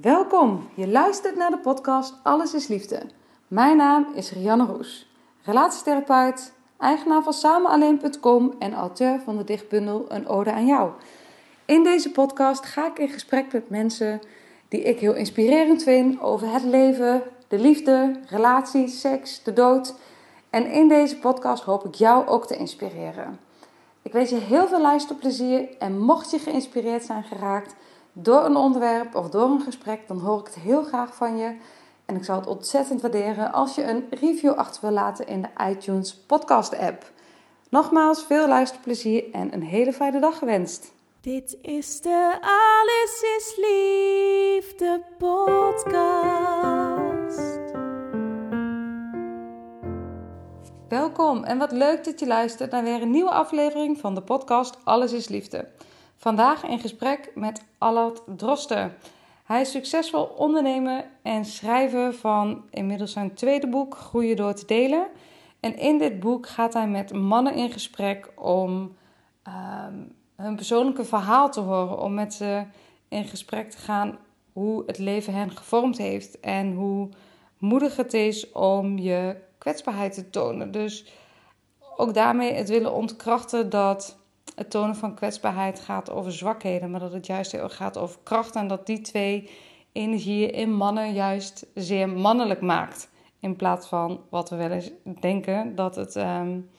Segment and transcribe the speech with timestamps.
[0.00, 3.02] Welkom, je luistert naar de podcast Alles is Liefde.
[3.48, 5.10] Mijn naam is Rianne Roes,
[5.42, 10.90] relatietherapeut, eigenaar van samenalleen.com en auteur van de dichtbundel Een Ode aan Jou.
[11.64, 14.20] In deze podcast ga ik in gesprek met mensen
[14.68, 19.94] die ik heel inspirerend vind over het leven, de liefde, relaties, seks, de dood.
[20.50, 23.38] En in deze podcast hoop ik jou ook te inspireren.
[24.02, 27.74] Ik wens je heel veel luisterplezier en mocht je geïnspireerd zijn geraakt
[28.22, 31.56] door een onderwerp of door een gesprek, dan hoor ik het heel graag van je.
[32.04, 35.48] En ik zou het ontzettend waarderen als je een review achter wil laten in de
[35.70, 37.10] iTunes podcast app.
[37.68, 40.92] Nogmaals, veel luisterplezier en een hele fijne dag gewenst.
[41.20, 46.16] Dit is de Alles is Liefde podcast.
[50.88, 54.76] Welkom en wat leuk dat je luistert naar weer een nieuwe aflevering van de podcast
[54.84, 55.68] Alles is Liefde.
[56.20, 58.96] Vandaag in gesprek met Allard Drosten.
[59.44, 65.06] Hij is succesvol ondernemer en schrijver van inmiddels zijn tweede boek Groeien door te delen.
[65.60, 68.96] En in dit boek gaat hij met mannen in gesprek om
[69.42, 69.94] ehm,
[70.36, 72.64] hun persoonlijke verhaal te horen, om met ze
[73.08, 74.18] in gesprek te gaan
[74.52, 77.08] hoe het leven hen gevormd heeft en hoe
[77.58, 80.70] moedig het is om je kwetsbaarheid te tonen.
[80.70, 81.12] Dus
[81.96, 84.18] ook daarmee het willen ontkrachten dat
[84.58, 88.18] het tonen van kwetsbaarheid gaat over zwakheden, maar dat het juist heel erg gaat over
[88.22, 89.50] kracht en dat die twee
[89.92, 93.10] energieën in mannen juist zeer mannelijk maakt.
[93.40, 94.90] In plaats van wat we wel eens
[95.20, 96.70] denken dat het, um,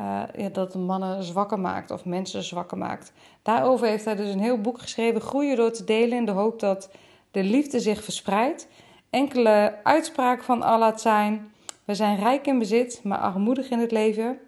[0.00, 0.22] uh,
[0.52, 3.12] dat mannen zwakker maakt of mensen zwakker maakt.
[3.42, 6.60] Daarover heeft hij dus een heel boek geschreven, Groeien door te delen, in de hoop
[6.60, 6.90] dat
[7.30, 8.68] de liefde zich verspreidt.
[9.10, 11.52] Enkele uitspraken van Allah zijn:
[11.84, 14.38] We zijn rijk in bezit, maar armoedig in het leven.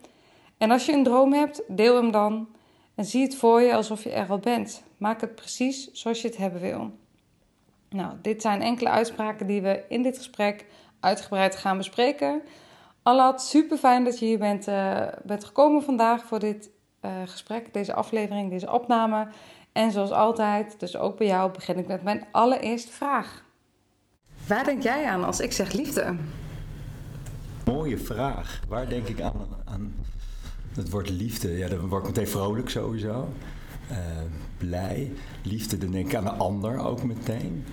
[0.59, 2.49] En als je een droom hebt, deel hem dan
[2.95, 4.83] en zie het voor je alsof je er al bent.
[4.97, 6.91] Maak het precies zoals je het hebben wil.
[7.91, 10.67] Nou, dit zijn enkele uitspraken die we in dit gesprek
[11.01, 12.43] uitgebreid gaan bespreken.
[13.03, 16.71] Allad, super fijn dat je hier bent, uh, bent gekomen vandaag voor dit
[17.03, 19.29] uh, gesprek, deze aflevering, deze opname.
[19.73, 23.45] En zoals altijd, dus ook bij jou, begin ik met mijn allereerste vraag.
[24.47, 26.17] Waar denk jij aan als ik zeg liefde?
[27.65, 28.61] Mooie vraag.
[28.69, 29.95] Waar denk ik aan, aan
[30.78, 31.56] het woord liefde?
[31.56, 33.28] Ja, dan word ik meteen vrolijk sowieso.
[33.91, 33.97] Uh,
[34.59, 35.12] blij.
[35.43, 37.65] Liefde, dan denk ik aan de ander ook meteen.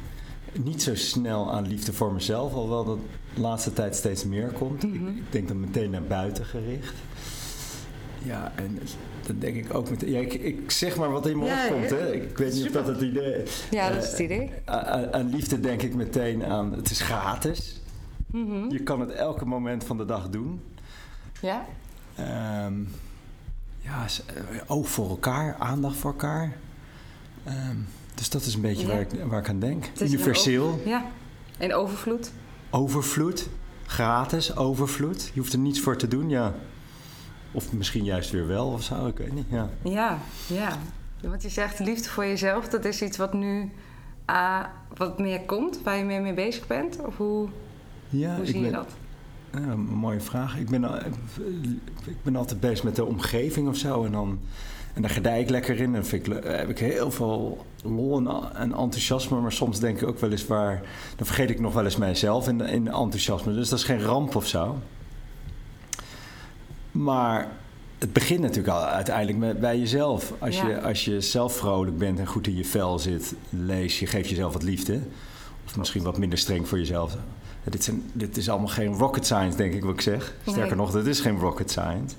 [0.63, 2.99] Niet zo snel aan liefde voor mezelf, alhoewel dat
[3.33, 4.83] de laatste tijd steeds meer komt.
[4.83, 5.07] Mm -hmm.
[5.07, 6.93] ik, ik, denk dan meteen naar buiten gericht.
[8.23, 8.79] Ja, en
[9.27, 10.11] dan denk ik ook meteen...
[10.11, 12.13] Ja, ik, ik zeg maar wat in me ja, opkomt, hè.
[12.13, 13.63] Ik weet niet of dat het idee is.
[13.71, 14.41] Ja, dat is het idee.
[14.41, 16.73] Uh, aan, aan, liefde denk ik meteen aan...
[16.73, 17.81] Het is gratis.
[18.25, 18.71] Mm -hmm.
[18.71, 20.61] Je kan het elke moment van de dag doen.
[21.41, 21.65] Ja?
[22.19, 22.89] Um,
[23.81, 24.05] ja,
[24.67, 26.57] oog voor elkaar, aandacht voor elkaar.
[27.47, 28.93] Um, dus dat is een beetje ja.
[28.93, 29.91] waar, ik, waar ik aan denk.
[30.01, 30.81] Universeel.
[30.85, 31.05] Ja,
[31.57, 32.31] en overvloed.
[32.69, 33.49] Overvloed,
[33.85, 35.31] gratis, overvloed.
[35.33, 36.53] Je hoeft er niets voor te doen, ja.
[37.51, 39.47] Of misschien juist weer wel of zo, ik weet niet.
[39.49, 40.19] Ja, ja.
[40.47, 40.77] ja.
[41.21, 43.71] Want je zegt liefde voor jezelf, dat is iets wat nu
[44.29, 44.63] uh,
[44.95, 47.05] wat meer komt, waar je meer mee bezig bent?
[47.05, 47.47] Of hoe,
[48.09, 48.91] ja, hoe zie ben, je dat?
[49.61, 50.57] Ja, mooie vraag.
[50.57, 50.83] Ik ben,
[52.05, 54.05] ik ben altijd bezig met de omgeving of zo.
[54.05, 54.39] En, dan,
[54.93, 55.95] en daar gedij ik lekker in.
[55.95, 59.39] En vind ik, heb ik heel veel lol en, en, enthousiasme.
[59.39, 60.81] Maar soms denk ik ook wel eens waar...
[61.15, 63.53] Dan vergeet ik nog wel eens mijzelf in, in enthousiasme.
[63.53, 64.77] Dus dat is geen ramp of zo.
[66.91, 67.47] Maar
[67.97, 70.33] het begint natuurlijk al uiteindelijk met, bij jezelf.
[70.39, 70.67] Als, ja.
[70.67, 73.35] je, als je zelf vrolijk bent en goed in je vel zit...
[73.49, 74.99] lees je, geef jezelf wat liefde.
[75.65, 77.17] Of misschien wat minder streng voor jezelf.
[77.69, 80.33] Dit, zijn, dit, is allemaal geen rocket science, denk ik, wat ik zeg.
[80.41, 80.75] Sterker nee.
[80.75, 82.15] nog, dit is geen rocket science.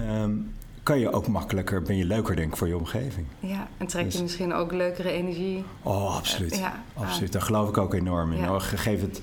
[0.00, 0.52] Um,
[0.82, 3.26] kan je ook makkelijker, ben je leuker, denk ik, voor je omgeving.
[3.40, 5.64] Ja, en trek je dus, misschien ook leukere energie.
[5.82, 6.52] Oh, absoluut.
[6.52, 7.32] Uh, ja, absoluut.
[7.32, 8.38] Daar geloof ik ook enorm in.
[8.38, 8.58] Ja.
[8.58, 9.20] Geef het,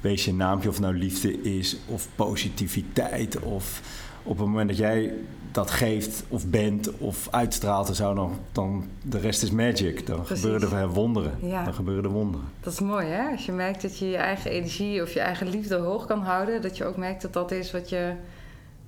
[0.00, 3.80] wees je naampje, of nou liefde is, of positiviteit, of
[4.26, 5.12] op het moment dat jij
[5.52, 10.06] dat geeft of bent of uitstraalt en zo, dan, dan de rest is magic.
[10.06, 10.44] Dan Precies.
[10.44, 11.38] gebeuren er wonderen.
[11.42, 11.64] Ja.
[11.64, 12.46] Dan gebeuren er wonderen.
[12.60, 13.30] Dat is mooi, hè?
[13.30, 16.62] Als je merkt dat je je eigen energie of je eigen liefde hoog kan houden,
[16.62, 18.12] dat je ook merkt dat dat is wat, je,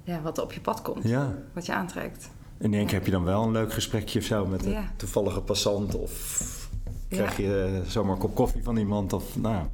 [0.03, 1.09] ja, wat op je pad komt.
[1.09, 1.35] Ja.
[1.53, 2.31] Wat je aantrekt.
[2.59, 4.85] in één keer heb je dan wel een leuk gesprekje of zo met een Ja.
[4.97, 5.95] toevallige passant.
[5.95, 6.69] Of
[7.09, 9.13] krijg je eh, zomaar een kop koffie van iemand.
[9.13, 9.65] Of, nou,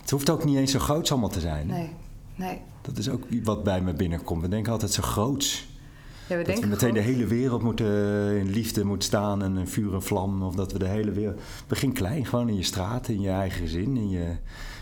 [0.00, 1.66] het hoeft ook niet eens zo groots allemaal te zijn.
[1.66, 1.90] Nee,
[2.34, 2.60] nee.
[2.82, 4.42] Dat is ook wat bij me binnenkomt.
[4.42, 5.68] We denken altijd zo groots.
[6.26, 7.86] Ja, we Dat we meteen de hele wereld moeten
[8.36, 10.42] in liefde moet staan en in vuur en vlam.
[10.42, 11.40] Of dat we de hele wereld.
[11.66, 14.36] Begin klein, gewoon in je straat, in je eigen gezin, in je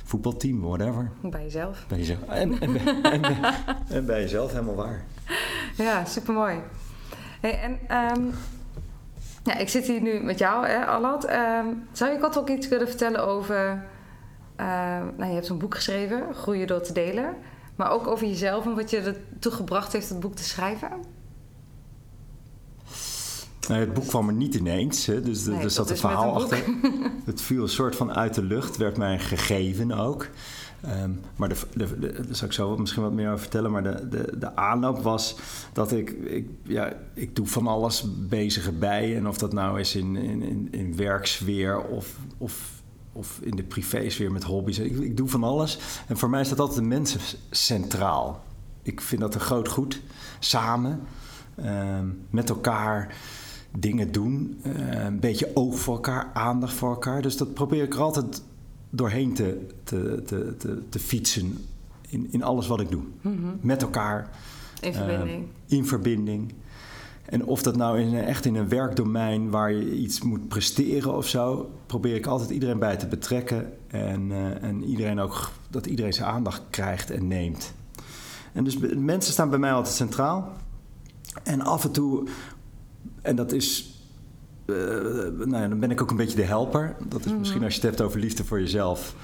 [0.04, 1.10] voetbalteam, whatever.
[1.22, 1.84] Bij jezelf.
[1.88, 2.18] Bij jezelf.
[2.28, 3.54] En, en, bij- en, bij-
[3.88, 5.04] en bij jezelf, helemaal waar.
[5.76, 6.56] Ja, supermooi.
[7.40, 8.22] Hey, en ehm,
[9.44, 11.24] ja, ik zit hier nu met jou, hè, Allard.
[11.24, 13.84] Ehm, zou je kort ook iets kunnen vertellen over...
[14.56, 17.34] ehm, nou, je hebt een boek geschreven, Groeien door te delen.
[17.78, 20.88] Maar ook over jezelf en wat je ertoe gebracht heeft het boek te schrijven.
[23.68, 26.34] Nou, het boek kwam er niet ineens, hè, dus er- Nee, er zat een verhaal
[26.36, 26.64] een achter.
[27.24, 30.26] Het viel een soort van uit de lucht, werd mij gegeven ook.
[30.80, 31.58] Ehm, maar daar
[32.30, 33.70] zal ik zo misschien wat meer over vertellen.
[33.70, 35.36] Maar de, de, de aanloop was
[35.72, 39.16] dat ik, ik, ja, ik doe van alles bezige bij.
[39.16, 42.70] En of dat nou is in, in, in, in werksfeer of, of,
[43.18, 44.78] of in de privésfeer met hobby's.
[44.78, 45.78] Ik, ik doe van alles.
[46.06, 47.20] En voor mij staat altijd de mensen
[47.50, 48.44] centraal.
[48.82, 50.00] Ik vind dat een groot goed.
[50.38, 51.00] Samen,
[51.54, 53.14] ehm, met elkaar
[53.78, 54.58] dingen doen.
[54.62, 57.22] eh, een beetje oog voor elkaar, aandacht voor elkaar.
[57.22, 58.42] Dus dat probeer ik er altijd
[58.90, 61.58] doorheen te, te, te, te, te fietsen
[62.08, 63.02] in, in alles wat ik doe.
[63.60, 64.30] Met elkaar,
[64.80, 65.46] In verbinding.
[65.68, 66.52] eh, in verbinding.
[67.28, 71.26] En of dat nou in, echt in een werkdomein waar je iets moet presteren of
[71.26, 73.72] zo, probeer ik altijd iedereen bij te betrekken.
[73.86, 77.72] En, eh, en iedereen ook, dat iedereen zijn aandacht krijgt en neemt.
[78.52, 80.52] En dus mensen staan bij mij altijd centraal.
[81.42, 82.28] En af en toe,
[83.22, 83.92] en dat is.
[84.66, 84.74] eh,
[85.44, 86.96] nou ja, dan ben ik ook een beetje de helper.
[87.08, 89.14] Dat is misschien als je het hebt over liefde voor jezelf.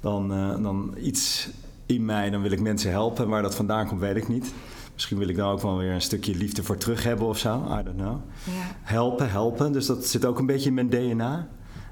[0.00, 1.48] Dan, eh, dan iets
[1.86, 3.24] in mij, dan wil ik mensen helpen.
[3.24, 4.52] En waar dat vandaan komt, weet ik niet.
[4.96, 7.64] Misschien wil ik dan ook wel weer een stukje liefde voor terug hebben of zo.
[7.78, 8.16] I don't know.
[8.44, 8.76] Ja.
[8.82, 9.72] Helpen, helpen.
[9.72, 11.48] Dus dat zit ook een beetje in mijn DNA.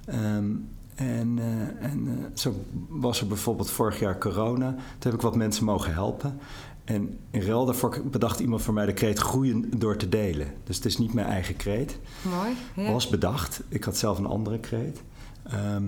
[0.06, 0.50] Ehm,
[0.94, 2.54] en eh, en eh, zo
[2.88, 4.70] was er bijvoorbeeld vorig jaar corona.
[4.70, 6.38] Toen heb ik wat mensen mogen helpen.
[6.84, 10.46] En in ruil daarvoor bedacht iemand voor mij de kreet groeien door te delen.
[10.64, 11.98] Dus het is niet mijn eigen kreet.
[12.22, 12.50] Mooi.
[12.86, 12.92] Ja.
[12.92, 13.62] Was bedacht.
[13.68, 15.02] Ik had zelf een andere kreet.
[15.42, 15.84] Ehm,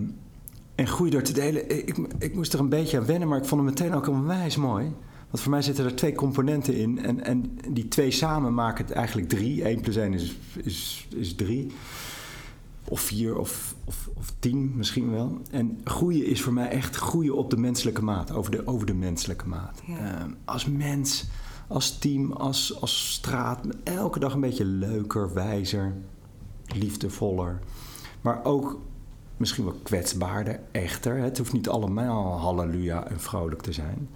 [0.74, 1.86] en groei door te delen.
[1.86, 4.56] Ik, ik moest er een beetje aan wennen, maar ik vond het meteen ook onwijs
[4.56, 4.92] mooi.
[5.36, 7.04] Want voor mij zitten er twee componenten in.
[7.04, 9.64] En, en die twee samen maken het eigenlijk drie.
[9.64, 11.72] 1 plus 1 is, is, is drie.
[12.84, 15.40] Of vier of, of, of tien misschien wel.
[15.50, 18.32] En groeien is voor mij echt groeien op de menselijke maat.
[18.32, 19.82] Over de, over de menselijke maat.
[19.86, 19.96] Ja.
[19.96, 21.24] Ehm, als mens,
[21.66, 23.66] als team, als, als straat.
[23.84, 25.94] Elke dag een beetje leuker, wijzer,
[26.66, 27.58] liefdevoller.
[28.20, 28.80] Maar ook
[29.36, 31.16] misschien wel kwetsbaarder, echter.
[31.16, 34.08] Het hoeft niet allemaal halleluja en vrolijk te zijn.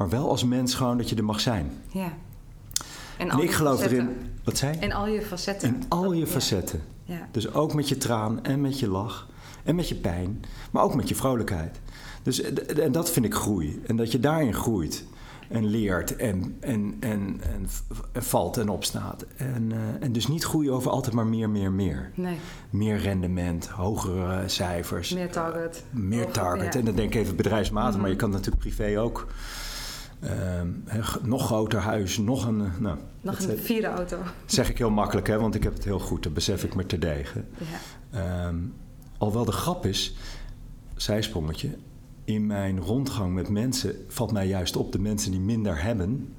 [0.00, 1.72] Maar wel als mens gewoon dat je er mag zijn.
[1.88, 2.12] ja.
[3.18, 3.98] En, ik geloof facetten.
[3.98, 4.16] erin.
[4.44, 4.78] Wat zei?
[4.78, 5.68] En al je facetten.
[5.68, 6.82] In al je facetten.
[7.04, 7.28] Ja.
[7.30, 9.28] Dus ook met je traan en met je lach
[9.64, 11.80] en met je pijn, maar ook met je vrolijkheid.
[12.22, 13.80] Dus eh, en dat vind ik groei.
[13.86, 15.04] En dat je daarin groeit
[15.48, 17.68] en leert en, en, en, en,
[18.22, 19.24] valt en opstaat.
[19.36, 22.10] En, eh, en dus niet groeien over altijd maar meer, meer, meer.
[22.14, 22.36] Nee,
[22.70, 25.84] Meer rendement, hogere cijfers, meer target.
[25.90, 26.72] meer target.
[26.72, 26.78] ja.
[26.78, 29.26] En dan denk ik even bedrijfsmatig, maar je kan natuurlijk privé ook.
[30.20, 30.68] Ehm,
[31.22, 32.60] nog groter huis, nog een.
[32.60, 34.18] eh, Nou, Nog een zeg- vierde auto.
[34.46, 36.22] zeg ik heel makkelijk, hè, want ik heb het heel goed.
[36.22, 37.44] Dat besef ik me terdege.
[37.58, 38.18] Ja.
[38.46, 38.56] Ehm
[39.18, 40.16] alhoewel de grap is,
[40.96, 41.76] zijsprongetje,
[42.24, 46.34] in mijn rondgang met mensen valt mij juist op de mensen die minder hebben,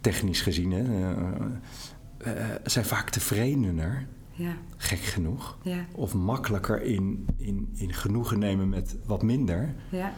[0.00, 4.56] technisch gezien, hè, eh, eh, zijn vaak tevredener, Ja.
[4.76, 5.84] gek genoeg, Ja.
[5.92, 9.74] of makkelijker in, in, in genoegen nemen met wat minder.
[9.90, 10.12] Ja.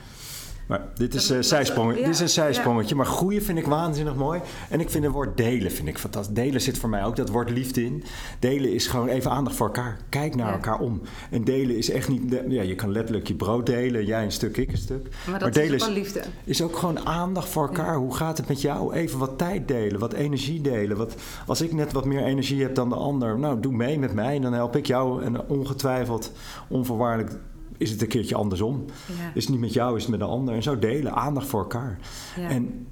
[0.66, 2.94] Maar dit is, dat- zijsprong, ja, dit is een zijsprongetje.
[2.94, 4.40] Maar groeien vind ik waanzinnig mooi.
[4.70, 6.34] En ik vind het woord delen vind ik fantastisch.
[6.34, 8.04] Delen zit voor mij ook dat woord liefde in.
[8.38, 9.96] Delen is gewoon even aandacht voor elkaar.
[10.08, 10.52] Kijk naar Ja.
[10.52, 11.00] elkaar om.
[11.30, 12.40] En delen is echt niet...
[12.48, 14.04] Ja, je kan letterlijk je brood delen.
[14.04, 15.08] Jij een stuk, ik een stuk.
[15.30, 16.22] Maar dat delen is gewoon liefde.
[16.44, 17.94] is ook gewoon aandacht voor elkaar.
[17.96, 18.92] Hoe gaat het met jou?
[18.94, 20.96] Even wat tijd delen, wat energie delen.
[20.96, 21.14] Wat,
[21.46, 24.38] als ik net wat meer energie heb dan de ander, nou, doe mee met mij.
[24.40, 25.22] Dan help ik jou.
[25.22, 26.32] En ongetwijfeld,
[26.68, 27.36] onvoorwaardelijk,
[27.78, 28.84] is het een keertje andersom.
[29.06, 29.30] Ja.
[29.34, 30.54] Is het niet met jou, is het met de ander.
[30.54, 31.98] En zo delen, aandacht voor elkaar.
[32.36, 32.48] Ja.
[32.48, 32.86] En,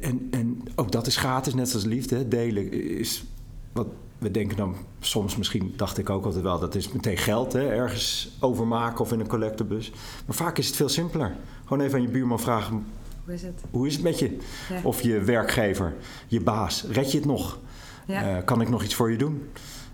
[0.00, 2.28] en, en ook dat is gratis, net zoals liefde.
[2.28, 3.24] Delen is
[3.72, 3.86] wat
[4.22, 7.68] we denken dan soms, misschien dacht ik ook altijd wel, dat is meteen geld, hè,
[7.68, 9.92] ergens overmaken of in een collectebus.
[10.26, 11.36] Maar vaak is het veel simpeler.
[11.62, 12.86] Gewoon even aan je buurman vragen:
[13.24, 13.60] Hoe is het?
[13.70, 14.36] hoe is het met je?
[14.68, 14.80] Ja.
[14.82, 15.94] Of je werkgever,
[16.26, 17.58] je baas, red je het nog?
[18.06, 18.36] Ja.
[18.36, 19.42] Eh, kan ik nog iets voor je doen?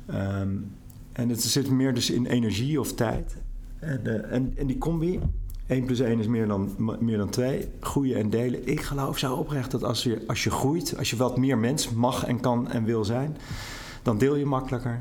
[0.07, 0.57] Ehm,
[1.13, 3.37] en het zit meer dus in energie of tijd.
[3.81, 5.21] En, eh, en, en die combi,
[5.67, 7.69] 1 plus 1 is meer dan, meer dan 2.
[7.81, 8.69] Groeien en delen.
[8.69, 11.91] Ik geloof zo oprecht dat als je, als je groeit, als je wat meer mens
[11.91, 13.37] mag en kan en wil zijn,
[14.03, 15.01] dan deel je makkelijker.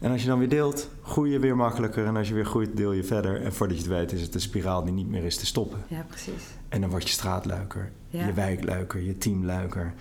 [0.00, 2.06] En als je dan weer deelt, groei je weer makkelijker.
[2.06, 3.42] En als je weer groeit, deel je verder.
[3.42, 5.78] En voordat je het weet, is het een spiraal die niet meer is te stoppen.
[5.88, 6.42] Ja, precies.
[6.68, 8.26] En dan word je straatluiker, Ja.
[8.26, 9.94] je wijkluiker, je teamluiker.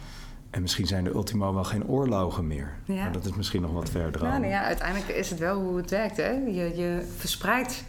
[0.49, 2.73] En misschien zijn er ultimo wel geen oorlogen meer.
[2.85, 2.93] Ja.
[2.95, 4.41] Maar dat is misschien nog wat verder Nou, aan.
[4.41, 6.17] nou ja, uiteindelijk is het wel hoe het werkt.
[6.17, 6.29] Hè?
[6.31, 7.83] Je, je verspreidt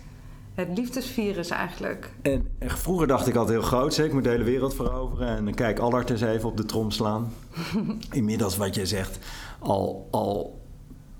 [0.57, 2.11] het liefdesvirus eigenlijk.
[2.23, 5.29] En, en vroeger dacht ik altijd heel groot, ik moet de hele wereld veroveren.
[5.29, 7.33] En dan kijk Allard eens even op de trom slaan.
[8.13, 9.19] Inmiddels wat je zegt,
[9.59, 10.61] al, al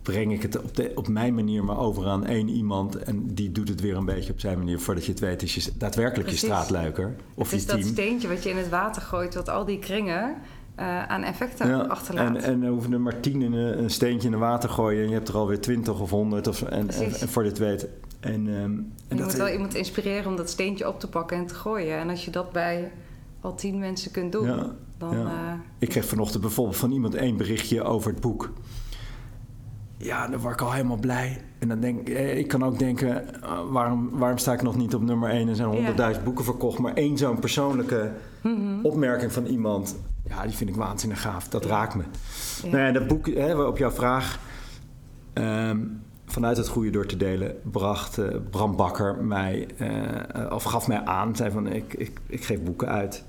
[0.03, 2.97] breng ik het op, de, op mijn manier maar over aan één iemand.
[2.97, 4.81] En die doet het weer een beetje op zijn manier.
[4.81, 6.41] Voordat je het weet is je daadwerkelijk Precies.
[6.41, 7.15] je straatluiker.
[7.35, 7.93] Of het is je dat team.
[7.93, 10.35] steentje wat je in het water gooit, wat al die kringen
[10.75, 12.37] eh, aan effecten achterlaat.
[12.37, 15.03] en, en dan hoeven er maar tien in een, een steentje in het water gooien.
[15.03, 16.47] En je hebt er alweer twintig of honderd.
[16.47, 17.89] Of, en, en voor dit weet.
[18.21, 21.37] En, ehm, en je dat, moet wel iemand inspireren om dat steentje op te pakken
[21.37, 21.99] en te gooien.
[21.99, 22.93] En als je dat bij
[23.41, 25.19] al tien mensen kunt doen, Ja, dan...
[25.19, 25.25] ja.
[25.25, 28.53] eh, Ik kreeg vanochtend bijvoorbeeld van iemand één berichtje over het boek.
[29.99, 31.41] Ja, dan word ik al helemaal blij.
[31.59, 34.77] En dan denk ik, eh, ik kan ook denken, eh, waarom, waarom sta ik nog
[34.77, 35.49] niet op nummer 1?
[35.49, 38.83] Er zijn honderdduizend boeken verkocht, maar één zo'n persoonlijke mhm.
[38.83, 39.97] opmerking van iemand,
[40.29, 41.49] ja, die vind ik waanzinnig gaaf.
[41.49, 42.03] Dat raakt me.
[42.63, 42.69] Ja.
[42.71, 44.39] Nou ja, dat boek, hè, op jouw vraag,
[45.33, 45.79] ehm,
[46.27, 51.05] vanuit het goede door te delen, bracht eh, Bram Bakker mij, eh, of gaf mij
[51.05, 53.25] aan, zei van, ik, ik, ik geef boeken uit.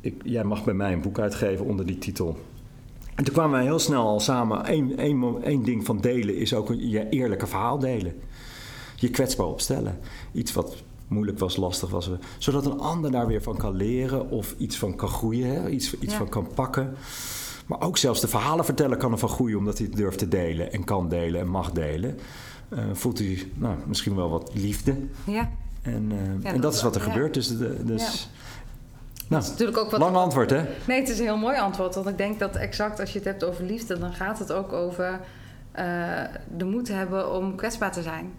[0.00, 2.38] Ik, jij mag bij mij een boek uitgeven onder die titel.
[3.14, 4.72] En toen kwamen wij heel snel al samen.
[4.72, 8.14] Eén één, één ding van delen is ook een, je eerlijke verhaal delen.
[8.96, 9.98] Je kwetsbaar opstellen.
[10.32, 10.76] Iets wat
[11.08, 12.10] moeilijk was, lastig was.
[12.38, 15.46] Zodat een ander daar weer van kan leren of iets van kan groeien.
[15.48, 15.68] Hè?
[15.68, 16.18] Iets, iets Ja.
[16.18, 16.94] van kan pakken.
[17.70, 20.72] Maar ook zelfs de verhalen vertellen kan ervan groeien omdat hij het durft te delen
[20.72, 22.18] en kan delen en mag delen.
[22.68, 24.96] Eh, voelt hij nou, misschien wel wat liefde.
[25.24, 25.50] ja,
[25.82, 27.12] En, eh, en dat dat, is wat er ja.
[27.12, 27.34] gebeurt.
[27.34, 28.28] Dus, de, dus
[29.28, 30.00] nou, dat is natuurlijk ook wat...
[30.00, 30.62] lang antwoord hè?
[30.86, 31.94] Nee, het is een heel mooi antwoord.
[31.94, 33.98] Want ik denk dat exact als je het hebt over liefde...
[33.98, 35.20] dan gaat het ook over
[35.72, 35.84] eh,
[36.56, 38.32] de moed hebben om kwetsbaar te zijn.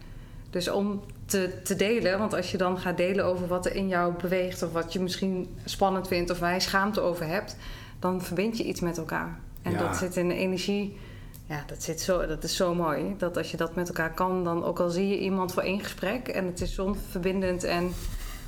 [0.49, 2.19] Dus om te, te delen.
[2.19, 4.63] Want als je dan gaat delen over wat er in jou beweegt...
[4.63, 7.55] of wat je misschien spannend vindt of waar je schaamte over hebt...
[8.01, 9.39] dan verbind je iets met elkaar.
[9.61, 9.77] En Ja.
[9.77, 10.97] dat zit in de energie...
[11.45, 13.15] Ja, dat, zit zo, dat is zo mooi.
[13.17, 15.79] Dat als je dat met elkaar kan, dan ook al zie je iemand voor één
[15.79, 16.27] gesprek...
[16.27, 17.91] en het is zo'n verbindend en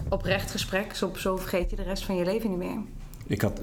[0.09, 0.95] oprecht gesprek...
[0.95, 2.77] Zo, zo vergeet je de rest van je leven niet meer.
[3.27, 3.61] Ik had,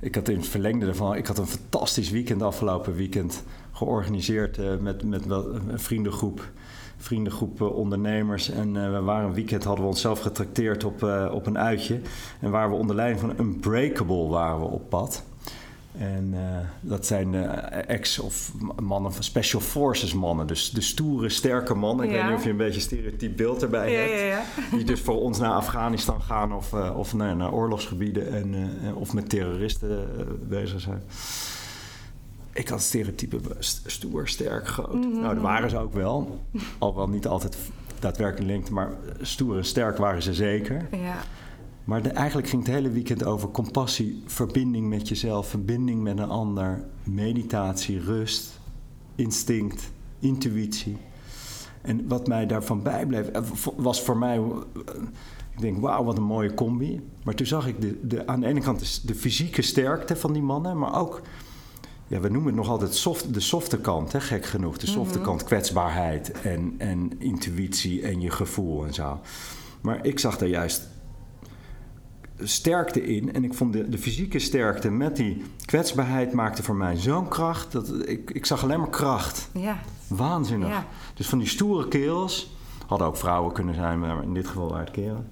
[0.00, 4.76] ik had in het verlengde ervan, ik had een fantastisch weekend afgelopen weekend georganiseerd eh,
[4.76, 6.50] met, met wel een vriendengroep,
[6.98, 8.50] vriendengroep ondernemers.
[8.50, 12.00] En eh, we waren een weekend, hadden we onszelf getrakteerd op, eh, op een uitje.
[12.40, 15.24] En waren we onder leiding van Unbreakable waren we op pad.
[15.98, 16.40] En eh,
[16.80, 18.52] dat zijn eh, ex- of
[18.82, 20.46] mannen van Special Forces mannen.
[20.46, 22.06] Dus de stoere, sterke mannen.
[22.06, 22.16] Ik Ja.
[22.16, 24.20] weet niet of je een beetje een stereotyp beeld erbij Ja, hebt.
[24.70, 24.76] ja.
[24.76, 28.54] Die dus voor ons naar Afghanistan gaan of, of naar, naar oorlogsgebieden en,
[28.94, 30.06] of met terroristen
[30.48, 31.02] bezig zijn.
[32.58, 34.94] Ik had stereotypen st- stoer, sterk, groot.
[34.94, 35.20] Mhm.
[35.20, 36.40] Nou, dat waren ze ook wel.
[36.78, 37.56] Al wel niet altijd
[37.98, 40.88] daadwerkelijk linked, maar stoer en sterk waren ze zeker.
[40.92, 41.16] Ja,
[41.84, 46.28] Maar de- eigenlijk ging het hele weekend over compassie, verbinding met jezelf, verbinding met een
[46.28, 48.60] ander, meditatie, rust,
[49.14, 50.96] instinct, intuïtie.
[51.82, 53.42] En wat mij daarvan bijbleef, eh,
[53.76, 54.42] was voor mij, eh,
[55.54, 57.00] ik denk, wauw, wat een mooie combi.
[57.24, 60.42] Maar toen zag ik de, de, aan de ene kant de fysieke sterkte van die
[60.42, 61.20] mannen, maar ook,
[62.08, 64.78] ja, we noemen het nog altijd soft, de softe kant, hè, gek genoeg.
[64.78, 69.20] De softe kant, kwetsbaarheid en, en intuïtie en je gevoel en zo.
[69.80, 70.82] Maar ik zag daar juist
[72.42, 73.34] sterkte in.
[73.34, 77.72] En ik vond de, de fysieke sterkte met die kwetsbaarheid maakte voor mij zo'n kracht.
[77.72, 79.48] Dat ik, ik zag alleen maar kracht.
[79.52, 80.68] ja, Waanzinnig.
[80.68, 80.86] Ja.
[81.14, 84.84] Dus van die stoere kerels, hadden ook vrouwen kunnen zijn, maar in dit geval waren
[84.84, 85.28] het kerelen.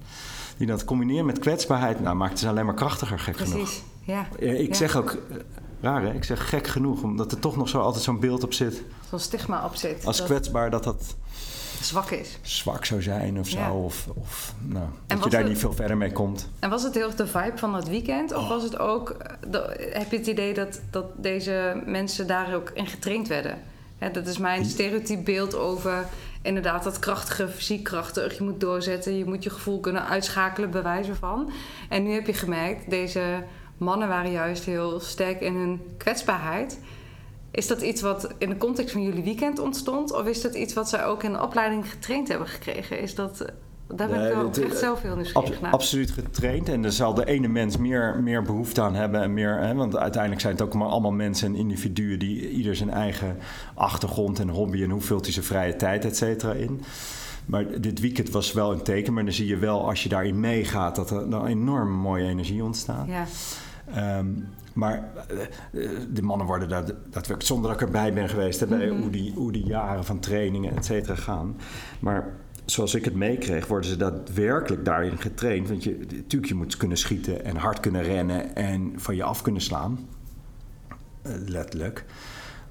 [0.57, 3.53] Die dat combineren met kwetsbaarheid, nou maakte ze alleen maar krachtiger, gek genoeg.
[3.53, 3.83] precies.
[4.03, 4.73] Ja, Ja, Ik Ja.
[4.73, 5.17] zeg ook,
[5.81, 8.53] raar hè, ik zeg gek genoeg, omdat er toch nog zo altijd zo'n beeld op
[8.53, 8.83] zit.
[9.09, 10.05] zo'n stigma op zit.
[10.05, 11.15] Als dat kwetsbaar dat dat
[11.81, 12.37] zwak is.
[12.41, 13.57] zwak zou zijn of zo.
[13.59, 13.71] Ja.
[13.73, 16.49] Of, of nou, dat je daar het- niet veel verder mee komt.
[16.59, 18.33] En was het heel erg de vibe van dat weekend?
[18.33, 18.49] Of Oh.
[18.49, 19.09] was het ook...
[19.09, 23.57] eh, de- heb je het idee dat, dat deze mensen daar ook in getraind werden?
[23.97, 26.05] Hè, dat is mijn stereotyp beeld over...
[26.41, 28.37] Inderdaad, dat krachtige, fysiek krachtig.
[28.37, 31.51] Je moet doorzetten, je moet je gevoel kunnen uitschakelen, bij wijze van.
[31.89, 33.43] En nu heb je gemerkt, deze
[33.77, 36.79] mannen waren juist heel sterk in hun kwetsbaarheid.
[37.51, 40.13] Is dat iets wat in de context van jullie weekend ontstond?
[40.13, 42.99] Of is dat iets wat zij ook in de opleiding getraind hebben gekregen?
[42.99, 43.45] Is dat,
[43.87, 45.71] daar ben ik wel echt zelf heel nieuwsgierig Ab- naar.
[45.71, 46.69] absoluut getraind.
[46.69, 49.21] En er zal de ene mens meer, meer behoefte aan hebben.
[49.21, 52.19] En meer, hè, want uiteindelijk zijn het ook maar allemaal mensen en individuen...
[52.19, 53.37] die ieder zijn eigen
[53.73, 54.83] achtergrond en hobby...
[54.83, 56.81] en hoe vult hij zijn vrije tijd, et cetera, in.
[57.45, 59.13] Maar dit weekend was wel een teken.
[59.13, 60.95] Maar dan zie je wel, als je daarin meegaat...
[60.95, 63.07] dat er een enorm mooie energie ontstaat.
[63.07, 63.25] Ja,
[63.93, 64.27] Ehm,
[64.73, 65.41] Maar eh,
[65.83, 69.01] eh, de mannen worden daar daadwerkelijk, zonder dat ik erbij ben geweest, bij Mhm.
[69.01, 71.55] hoe, die, hoe die jaren van trainingen, et cetera, gaan.
[71.99, 72.33] Maar
[72.65, 75.67] zoals ik het meekreeg, worden ze daadwerkelijk daarin getraind.
[75.69, 79.41] Want je, natuurlijk, je moet kunnen schieten en hard kunnen rennen en van je af
[79.41, 79.99] kunnen slaan.
[81.21, 82.05] Eh, letterlijk.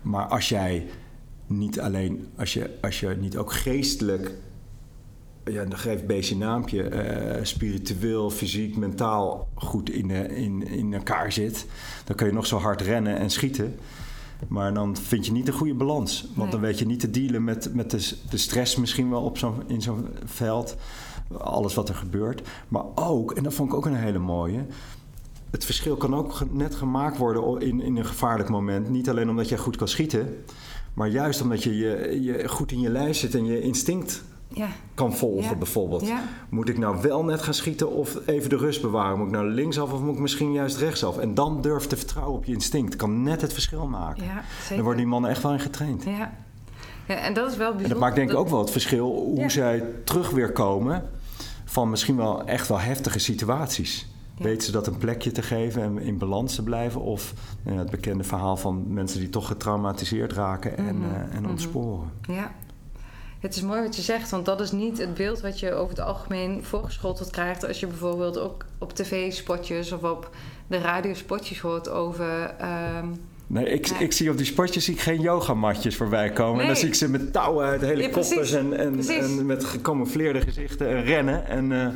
[0.02, 0.86] Maar als jij
[1.46, 4.34] niet alleen, als je, als je niet ook geestelijk,
[5.52, 10.66] ja, dan geef een beetje een naampje, eh, spiritueel, fysiek, mentaal goed in, de, in,
[10.68, 11.66] in elkaar zit,
[12.04, 13.74] dan kun je nog zo hard rennen en schieten.
[14.48, 16.22] Maar dan vind je niet een goede balans.
[16.22, 16.50] Want Nee.
[16.50, 19.62] dan weet je niet te dealen met, met de, de stress misschien wel op zo'n,
[19.66, 20.76] in zo'n veld.
[21.38, 22.48] Alles wat er gebeurt.
[22.68, 24.66] Maar ook, en dat vond ik ook een hele mooie.
[25.50, 28.88] Het verschil kan ook net gemaakt worden in, in een gevaarlijk moment.
[28.88, 30.44] Niet alleen omdat jij goed kan schieten.
[30.94, 34.68] Maar juist omdat je, je, je goed in je lijf zit en je instinct Ja.
[34.94, 35.54] kan volgen Ja.
[35.54, 36.06] bijvoorbeeld.
[36.06, 36.22] Ja.
[36.48, 39.18] Moet ik nou wel net gaan schieten of even de rust bewaren?
[39.18, 41.18] Moet ik nou linksaf of moet ik misschien juist rechtsaf?
[41.18, 42.96] En dan durf te vertrouwen op je instinct.
[42.96, 44.24] Kan net het verschil maken.
[44.68, 46.04] Daar worden die mannen echt wel in getraind.
[46.04, 46.32] Ja.
[47.08, 47.82] ja, en dat is wel bijzonder.
[47.84, 51.02] En dat maakt denk ik ook wel het verschil hoe zij terug weer komen
[51.64, 54.06] van misschien wel echt wel heftige situaties.
[54.38, 57.00] Weten ze dat een plekje te geven en in balans te blijven?
[57.00, 61.42] Of nou het bekende verhaal van mensen die toch getraumatiseerd raken en, Mhm, eh, en
[61.42, 61.50] mhm.
[61.50, 62.10] ontsporen.
[62.22, 62.50] Ja.
[63.46, 65.96] Het is mooi wat je zegt, want dat is niet het beeld wat je over
[65.96, 70.30] het algemeen voorgeschoteld krijgt als je bijvoorbeeld ook op tv-spotjes of op
[70.66, 72.54] de radio-spotjes hoort over.
[72.58, 73.06] ehm,
[73.46, 73.98] Nee, ik, Ja.
[73.98, 76.60] ik zie op die sportjes zie ik geen yogamatjes voorbij komen.
[76.60, 78.52] En dan zie ik ze met touwen uit helikopters precies.
[78.54, 81.46] en, en, en met gecamoufleerde gezichten en rennen.
[81.46, 81.88] En, eh,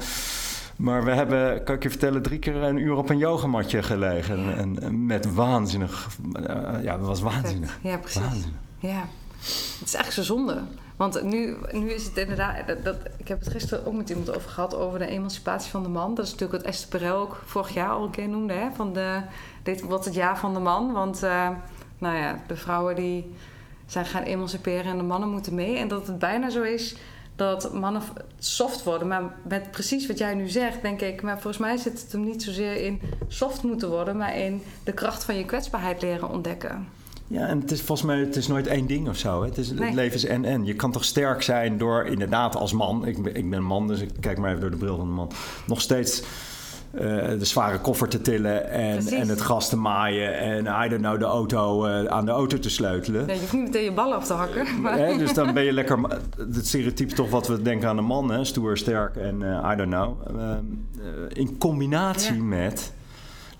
[0.76, 4.56] maar we hebben, kan ik je vertellen, drie keer een uur op een yogamatje gelegen.
[4.56, 6.08] En, en met waanzinnig...
[6.46, 7.78] eh, ja, dat was waanzinnig.
[7.82, 8.20] Ja, precies.
[8.20, 8.58] Waanzinnig.
[8.78, 9.08] Ja,
[9.78, 10.62] het is eigenlijk zo zonde.
[11.00, 12.66] Want nu, nu is het inderdaad...
[12.66, 14.74] Dat, dat, ik heb het gisteren ook met iemand over gehad...
[14.74, 16.14] over de emancipatie van de man.
[16.14, 18.52] Dat is natuurlijk wat Esther Perel ook vorig jaar al een keer noemde.
[18.52, 18.70] Hè?
[18.74, 19.20] Van de,
[19.62, 20.92] dit het jaar van de man.
[20.92, 21.48] Want eh,
[21.98, 23.34] nou ja, de vrouwen die
[23.86, 24.90] zijn gaan emanciperen...
[24.90, 25.76] en de mannen moeten mee.
[25.76, 26.96] En dat het bijna zo is
[27.36, 28.02] dat mannen
[28.38, 29.08] soft worden.
[29.08, 31.22] Maar met precies wat jij nu zegt, denk ik...
[31.22, 34.16] maar volgens mij zit het hem niet zozeer in soft moeten worden...
[34.16, 36.99] maar in de kracht van je kwetsbaarheid leren ontdekken.
[37.30, 39.40] Ja, en het is volgens mij het is nooit één ding of zo.
[39.40, 39.48] Hè?
[39.48, 39.84] Het, is, Nee.
[39.84, 40.64] het leven is en-en.
[40.64, 43.06] Je kan toch sterk zijn door inderdaad als man...
[43.06, 45.06] Ik ben, ik ben een man, dus ik kijk maar even door de bril van
[45.06, 45.30] de man...
[45.66, 46.22] nog steeds
[46.90, 47.04] eh,
[47.38, 49.12] de zware koffer te tillen en, Precies.
[49.12, 50.38] en het gas te maaien...
[50.38, 53.26] en I don't know, de auto eh, aan de auto te sleutelen.
[53.26, 54.66] Nee, je hoeft niet meteen je ballen af te hakken.
[54.82, 54.98] Maar...
[54.98, 55.98] Hè, dus dan ben je lekker...
[56.36, 58.44] Het stereotype toch wat we denken aan een man, hè?
[58.44, 60.16] stoer, sterk en eh, I don't know.
[60.26, 60.58] Ehm, eh,
[61.28, 62.42] in combinatie Ja.
[62.42, 62.92] met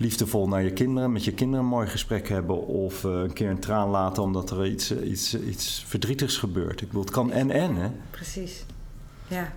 [0.01, 3.51] liefdevol naar je kinderen, met je kinderen een mooi gesprek hebben of eh, een keer
[3.51, 6.81] een traan laten omdat er iets, eh, iets, eh, iets verdrietigs gebeurt.
[6.81, 7.91] Ik bedoel, het kan en en, hè?
[8.11, 8.65] Precies.
[9.29, 9.53] Ja.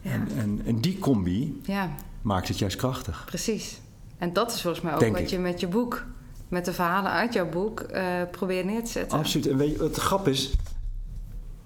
[0.00, 0.10] Ja.
[0.12, 3.24] En, en, en die combi ja, maakt het juist krachtig.
[3.26, 3.80] precies.
[4.18, 5.28] En dat is volgens mij ook Denk wat ik.
[5.28, 6.06] je met je boek,
[6.48, 7.86] met de verhalen uit jouw boek,
[8.30, 9.18] probeert neer te zetten.
[9.18, 9.46] Absoluut.
[9.46, 10.52] En weet je, het grap is,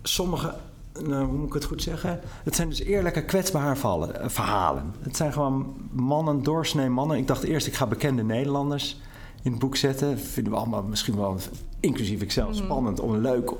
[0.02, 0.54] sommige,
[1.02, 2.20] nou, hoe moet ik het goed zeggen?
[2.44, 4.20] Het zijn dus eerlijke, kwetsbare verhalen.
[4.20, 4.94] eh, verhalen.
[5.00, 7.16] Het zijn gewoon mannen, doorsnee mannen.
[7.16, 9.00] Ik dacht eerst, ik ga bekende Nederlanders
[9.42, 10.18] in het boek zetten.
[10.18, 11.36] Vinden we allemaal misschien wel,
[11.80, 12.64] inclusief ikzelf, Mhm.
[12.64, 13.52] spannend om leuk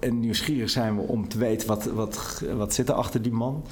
[0.00, 3.64] en nieuwsgierig zijn we om te weten wat, wat, wat zit er achter die man.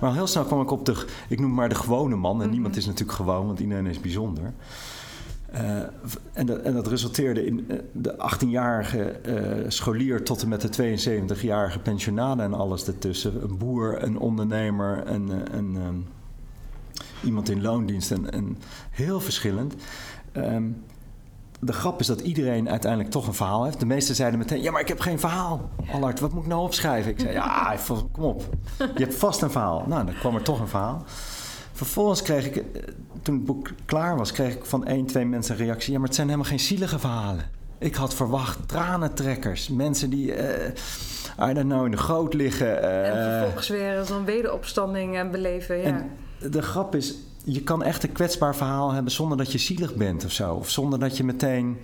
[0.00, 2.32] Maar heel snel kwam ik op de, ik noem maar de gewone man.
[2.36, 2.50] En Mhm.
[2.50, 4.52] niemand is natuurlijk gewoon, want iedereen is bijzonder.
[5.54, 5.76] Eh,
[6.32, 10.96] en, dat, en dat resulteerde in eh, de 18-jarige eh, scholier tot en met de
[11.38, 13.42] 72-jarige pensionade en alles ertussen.
[13.42, 15.96] Een boer, een ondernemer, een, een, ehm,
[17.24, 18.58] iemand in loondienst en, en
[18.90, 19.74] heel verschillend.
[20.32, 20.64] Ehm,
[21.60, 23.80] de grap is dat iedereen uiteindelijk toch een verhaal heeft.
[23.80, 25.70] De meesten zeiden meteen: Ja, maar ik heb geen verhaal.
[25.92, 27.10] Allard, wat moet ik nou opschrijven?
[27.10, 27.76] Ik zei: Ja,
[28.12, 28.42] kom op.
[28.78, 29.84] Je hebt vast een verhaal.
[29.86, 31.04] Nou, dan kwam er toch een verhaal.
[31.74, 32.62] Vervolgens kreeg ik, eh,
[33.22, 35.92] toen het boek klaar was, kreeg ik van één, twee mensen een reactie.
[35.92, 37.44] Ja, maar het zijn helemaal geen zielige verhalen.
[37.78, 39.68] Ik had verwacht tranentrekkers.
[39.68, 40.72] Mensen die, eh
[41.50, 42.82] I don't know, in de goot liggen.
[42.82, 45.76] eh, en vervolgens weer zo'n wederopstanding en beleven.
[45.78, 45.84] Ja.
[45.84, 46.10] en
[46.50, 50.24] de grap is, je kan echt een kwetsbaar verhaal hebben zonder dat je zielig bent
[50.24, 50.54] of zo.
[50.54, 51.78] Of zonder dat je meteen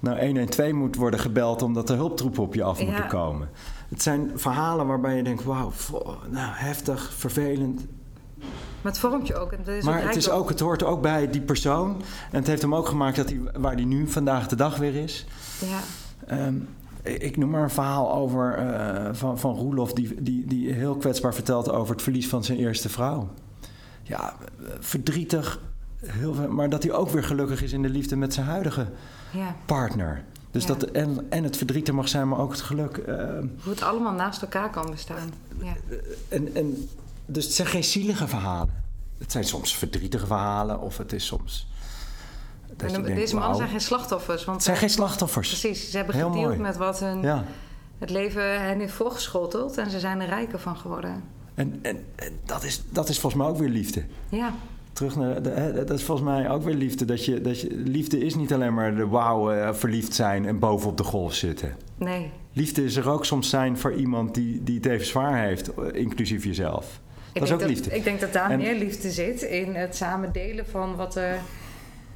[0.00, 2.84] nou 112 moet worden gebeld omdat er hulptroepen op je af Ja.
[2.84, 3.48] moeten komen.
[3.88, 5.72] Het zijn verhalen waarbij je denkt, wauw,
[6.30, 7.84] nou heftig, vervelend.
[8.84, 9.52] Maar het vormt je ook.
[9.52, 12.02] En dat is Maar ook het, is ook, het hoort ook bij die persoon.
[12.30, 14.94] En het heeft hem ook gemaakt dat hij, waar hij nu vandaag de dag weer
[14.94, 15.26] is.
[15.58, 15.78] Ja.
[16.26, 16.54] Ehm,
[17.02, 21.34] ik noem maar een verhaal over, eh, van, van Roelof, die, die, die heel kwetsbaar
[21.34, 23.28] vertelt over het verlies van zijn eerste vrouw.
[24.02, 24.34] Ja,
[24.78, 25.60] verdrietig,
[26.06, 28.86] heel, maar dat hij ook weer gelukkig is in de liefde met zijn huidige
[29.32, 29.56] ja.
[29.66, 30.24] partner.
[30.50, 30.68] Dus Ja.
[30.68, 32.96] dat en, en het verdriet er mag zijn, maar ook het geluk.
[32.96, 35.30] Ehm, Hoe het allemaal naast elkaar kan bestaan.
[35.62, 35.72] Ja.
[36.28, 36.88] en, en,
[37.26, 38.82] dus het zijn geen zielige verhalen.
[39.18, 41.66] Het zijn soms verdrietige verhalen of het is soms
[42.76, 44.44] En denkt, deze mannen zijn geen slachtoffers.
[44.44, 45.48] Want Het zijn geen slachtoffers.
[45.48, 47.44] Precies, ze hebben gedeeld met wat hun, Ja.
[47.98, 49.78] het leven hen heeft voorgeschoteld.
[49.78, 51.22] En ze zijn er rijker van geworden.
[51.54, 54.04] En, en, en dat, is, dat is volgens mij ook weer liefde.
[54.28, 54.54] Ja,
[54.92, 55.42] Terug naar
[55.86, 57.04] dat is volgens mij ook weer liefde.
[57.04, 60.58] Dat je, dat je, liefde is niet alleen maar de wauw, eh, verliefd zijn en
[60.58, 61.76] bovenop de golf zitten.
[61.96, 62.30] nee.
[62.52, 65.84] Liefde is er ook soms zijn voor iemand die, die het even zwaar heeft, eh,
[65.92, 67.00] inclusief jezelf.
[67.42, 67.90] Is denk ook liefde.
[67.96, 71.38] Ik denk dat daar En- meer liefde zit in het samen delen van wat er,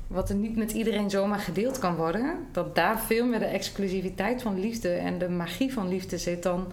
[0.07, 2.37] wat er niet met iedereen zomaar gedeeld kan worden.
[2.53, 6.67] Dat daar veel meer de exclusiviteit van liefde en de magie van liefde zit dan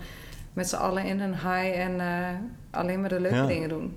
[0.54, 2.30] met z'n allen in een high en eh,
[2.72, 3.46] alleen maar de leuke Ja.
[3.46, 3.96] dingen doen.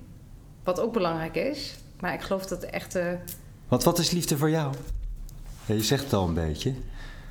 [0.63, 1.75] Wat ook belangrijk is.
[1.99, 3.17] Maar ik geloof dat de echte.
[3.67, 4.73] Want wat is liefde voor jou?
[5.65, 6.73] Ja, je zegt het al een beetje.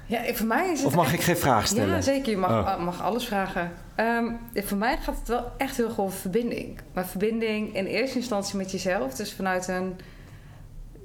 [0.08, 0.86] Ja, voor mij is het.
[0.86, 1.94] Of mag echt- ik geen vraag stellen?
[1.94, 2.30] Ja, zeker.
[2.30, 2.84] Je mag, Oh.
[2.84, 3.72] mag alles vragen.
[3.94, 6.78] Ehm, voor mij gaat het wel echt heel erg over verbinding.
[6.92, 9.14] Maar verbinding in eerste instantie met jezelf.
[9.14, 9.96] Dus vanuit een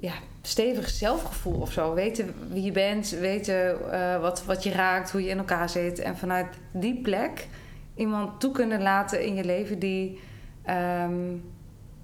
[0.00, 0.12] ja,
[0.42, 1.94] stevig zelfgevoel of zo.
[1.94, 5.98] Weten wie je bent, weten eh, wat, wat je raakt, hoe je in elkaar zit.
[5.98, 7.46] En vanuit die plek
[7.94, 10.20] iemand toe kunnen laten in je leven die
[10.62, 11.32] ehm,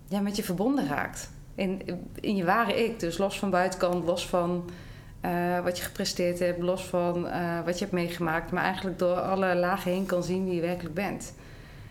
[0.09, 1.31] ja, met je verbonden raakt.
[1.55, 1.83] In,
[2.21, 3.01] in je ware ik.
[3.01, 4.71] Dus los van buitenkant, los van
[5.21, 8.51] eh, wat je gepresteerd hebt, los van eh, wat je hebt meegemaakt.
[8.51, 11.35] Maar eigenlijk door alle lagen heen kan zien wie je werkelijk bent.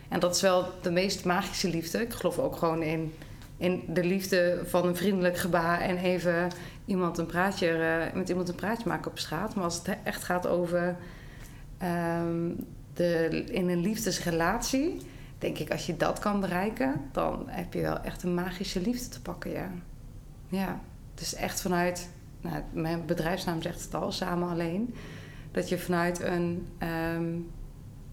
[0.10, 2.02] En dat is wel de meest magische liefde.
[2.02, 3.14] Ik geloof ook gewoon in,
[3.58, 6.48] in de liefde van een vriendelijk gebaar en even
[6.86, 9.56] iemand een praatje, eh, met iemand een praatje maken op straat.
[9.56, 10.96] Maar als het echt gaat over
[11.78, 12.52] ehm,
[12.94, 15.02] de, in een liefdesrelatie,
[15.38, 19.08] denk ik als je dat kan bereiken, dan heb je wel echt een magische liefde
[19.08, 19.72] te pakken, ja.
[20.48, 20.80] Ja,
[21.14, 22.10] dus echt vanuit,
[22.42, 24.96] nou, mijn bedrijfsnaam zegt het al, samen alleen.
[25.52, 27.34] Dat je vanuit een, ehm,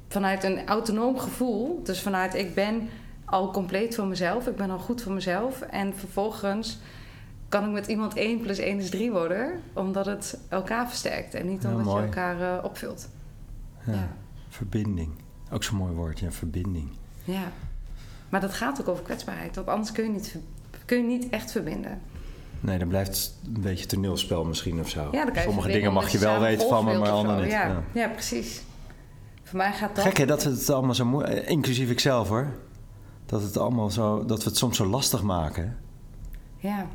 [0.09, 2.89] vanuit een autonoom gevoel, dus vanuit ik ben
[3.25, 5.61] al compleet voor mezelf, ik ben al goed voor mezelf.
[5.61, 6.79] En vervolgens
[7.49, 11.47] kan ik met iemand 1 plus 1 is 3 worden, omdat het elkaar versterkt en
[11.47, 13.09] niet omdat je elkaar eh, opvult.
[13.87, 13.93] Ja.
[13.93, 14.17] Ja.
[14.49, 15.11] Verbinding.
[15.51, 16.91] Ook zo'n mooi woord, ja, verbinding.
[17.25, 17.53] Ja,
[18.29, 20.37] maar dat gaat ook over kwetsbaarheid, want anders kun je niet,
[20.85, 22.01] kun je niet echt verbinden.
[22.67, 25.09] Nee, dan blijft het een beetje toneelspel misschien of zo.
[25.13, 27.41] Ja, Sommige dingen mag je wel weten van me, maar zo.
[27.41, 27.51] niet.
[27.51, 28.09] Ja, Ja.
[28.09, 28.63] precies.
[29.43, 30.05] Voor mij gaat dat...
[30.05, 31.47] Gek hè, dat we het allemaal zo moeilijk...
[31.49, 32.49] Inclusief ikzelf hoor.
[33.27, 35.77] Dat, het allemaal zo, dat we het soms zo lastig maken.
[36.57, 36.87] Ja.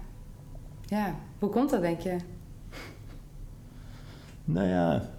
[0.86, 1.16] Ja.
[1.40, 2.16] Hoe komt dat, denk je?
[4.46, 5.10] Nou ja,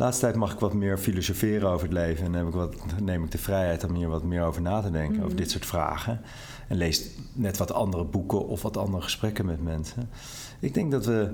[0.00, 2.24] laatste tijd mag ik wat meer filosoferen over het leven.
[2.24, 4.90] En heb ik wat, neem ik de vrijheid om hier wat meer over na te
[4.90, 5.14] denken.
[5.14, 5.24] Mhm.
[5.24, 6.20] Over dit soort vragen.
[6.68, 10.10] En lees net wat andere boeken of wat andere gesprekken met mensen.
[10.60, 11.30] Ik denk dat we...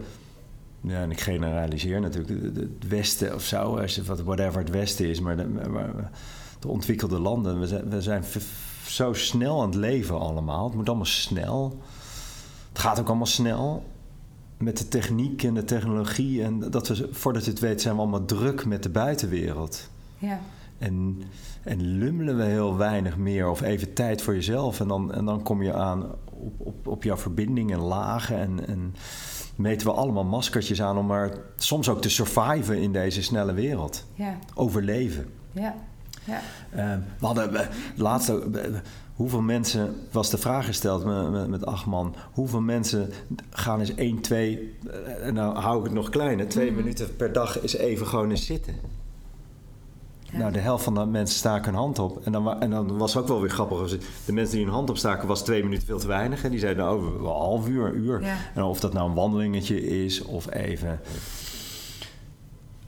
[0.80, 2.56] Ja, en ik generaliseer natuurlijk.
[2.56, 5.20] Het Westen of zo, als je, whatever het Westen is.
[5.20, 6.10] Maar de, maar
[6.58, 8.24] de ontwikkelde landen, we zijn, we zijn
[8.86, 10.64] zo snel aan het leven allemaal.
[10.64, 11.80] Het moet allemaal snel.
[12.68, 13.84] Het gaat ook allemaal snel
[14.58, 16.42] met de techniek en de technologie.
[16.42, 19.90] En dat we, voordat je het weet, zijn we allemaal druk met de buitenwereld.
[20.18, 20.40] Ja.
[20.78, 21.22] En,
[21.62, 24.80] en lummelen we heel weinig meer of even tijd voor jezelf.
[24.80, 28.38] En dan, en dan kom je aan op, op, op jouw verbinding en lagen.
[28.38, 28.94] En, en
[29.56, 34.04] meten we allemaal maskertjes aan om maar soms ook te surviven in deze snelle wereld.
[34.14, 34.38] Ja.
[34.54, 35.26] Overleven.
[35.52, 35.74] Ja.
[36.24, 36.40] Ja.
[36.70, 38.74] Eh, we hadden laatst ook, eh,
[39.16, 43.10] hoeveel mensen, was de vraag gesteld met, met, met acht man, hoeveel mensen
[43.50, 44.74] gaan eens 1, 2,
[45.20, 46.76] en nou hou ik het nog kleiner, twee Mhm.
[46.80, 48.74] minuten per dag is even gewoon eens zitten.
[50.30, 50.38] Ja.
[50.38, 52.20] Nou, de helft van de mensen staken hun hand op.
[52.24, 53.98] En dan, en dan was het ook wel weer grappig.
[54.24, 56.44] De mensen die hun hand opstaken, was twee minuten veel te weinig.
[56.44, 58.22] En die zeiden, nou, over een half uur, een uur.
[58.22, 58.36] Ja.
[58.54, 61.00] En of dat nou een wandelingetje is of even...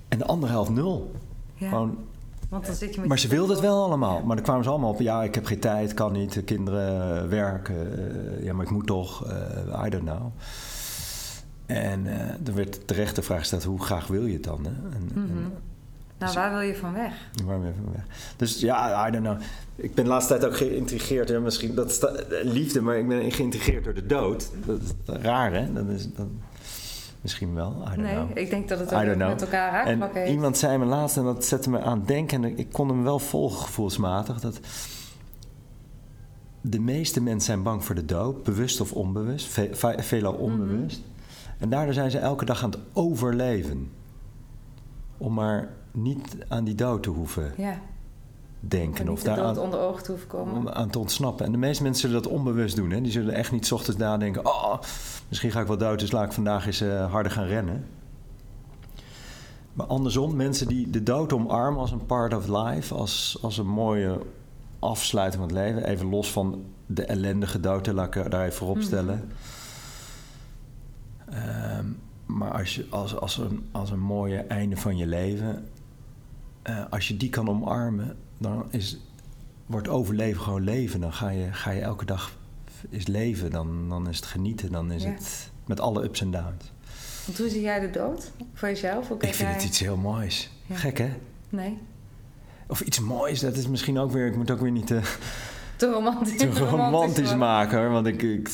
[0.08, 1.10] En de andere helft nul.
[1.54, 1.68] Ja.
[1.68, 1.98] Gewoon
[2.48, 4.22] Want dan zit je met maar ze wilden het wel allemaal.
[4.24, 5.00] Maar dan kwamen ze allemaal op.
[5.00, 6.32] Ja, ik heb geen tijd, kan niet.
[6.32, 7.76] De kinderen eh, werken.
[8.38, 9.26] eh, ja, maar ik moet toch.
[9.26, 10.26] eh, I don't know.
[11.66, 14.64] En eh, er werd terecht de vraag gesteld: hoe graag wil je het dan?
[14.64, 14.70] Hè?
[14.96, 15.18] En, Mhm.
[15.38, 15.52] en
[16.18, 17.12] Nou, waar wil je van weg?
[17.44, 18.04] waar ben je van weg?
[18.36, 19.40] Dus ja, I don't know.
[19.76, 21.28] Ik ben de laatste tijd ook geïntrigeerd.
[21.28, 24.50] Ja, misschien dat eh, liefde, maar ik ben geïntrigeerd door de dood.
[24.66, 25.72] Dat is raar, hè?
[25.72, 26.26] Dat is, dat,
[27.20, 27.70] misschien wel.
[27.82, 28.38] I don't Nee, know.
[28.38, 31.44] ik denk dat het ook met elkaar raakvlak En iemand zei me laatst, en dat
[31.44, 34.60] zette me aan het denken, en ik kon hem wel volgen gevoelsmatig, dat
[36.60, 40.42] de meeste mensen zijn bang voor de dood, bewust of onbewust, ve- ve- veelal Mhm.
[40.42, 41.02] onbewust.
[41.58, 43.90] En daardoor zijn ze elke dag aan het overleven.
[45.18, 47.80] Om maar niet aan die dood te hoeven Ja,
[48.60, 49.04] denken.
[49.04, 50.54] en Of de daar aan, onder ogen te hoeven komen.
[50.54, 51.46] om aan te ontsnappen.
[51.46, 52.90] En de meeste mensen zullen dat onbewust doen.
[52.90, 53.00] Hè?
[53.00, 54.46] Die zullen echt niet 's ochtends nadenken...
[54.46, 54.78] oh,
[55.28, 57.84] misschien ga ik wel dood, dus laat ik vandaag eens eh, harder gaan rennen.
[59.72, 62.94] Maar andersom, mensen die de dood omarmen als een part of life...
[62.94, 64.18] als, als een mooie
[64.78, 65.84] afsluiting van het leven...
[65.88, 68.84] even los van de ellendige dood, hè, laat ik daar even voorop Mhm.
[68.86, 69.30] stellen...
[71.30, 71.84] Ehm,
[72.26, 75.68] maar maar als, je, als, als, een, als een mooie einde van je leven,
[76.62, 78.98] eh, als je die kan omarmen, dan is,
[79.66, 81.00] wordt overleven gewoon leven.
[81.00, 82.32] Dan ga je, ga je elke dag
[82.88, 85.08] is leven, dan, dan is het genieten, dan is Ja.
[85.08, 86.72] het met alle ups en downs.
[87.26, 89.10] Want hoe zie jij de dood voor jezelf?
[89.10, 89.52] Ik vind jij...
[89.52, 90.50] het iets heel moois.
[90.66, 90.76] Ja.
[90.76, 91.08] Gek hè?
[91.48, 91.78] Nee,
[92.66, 95.00] Of iets moois, dat is misschien ook weer, ik moet ook weer niet te,
[95.76, 97.90] te romantisch, te romantisch maken hoor.
[97.90, 98.22] Want ik.
[98.22, 98.48] ik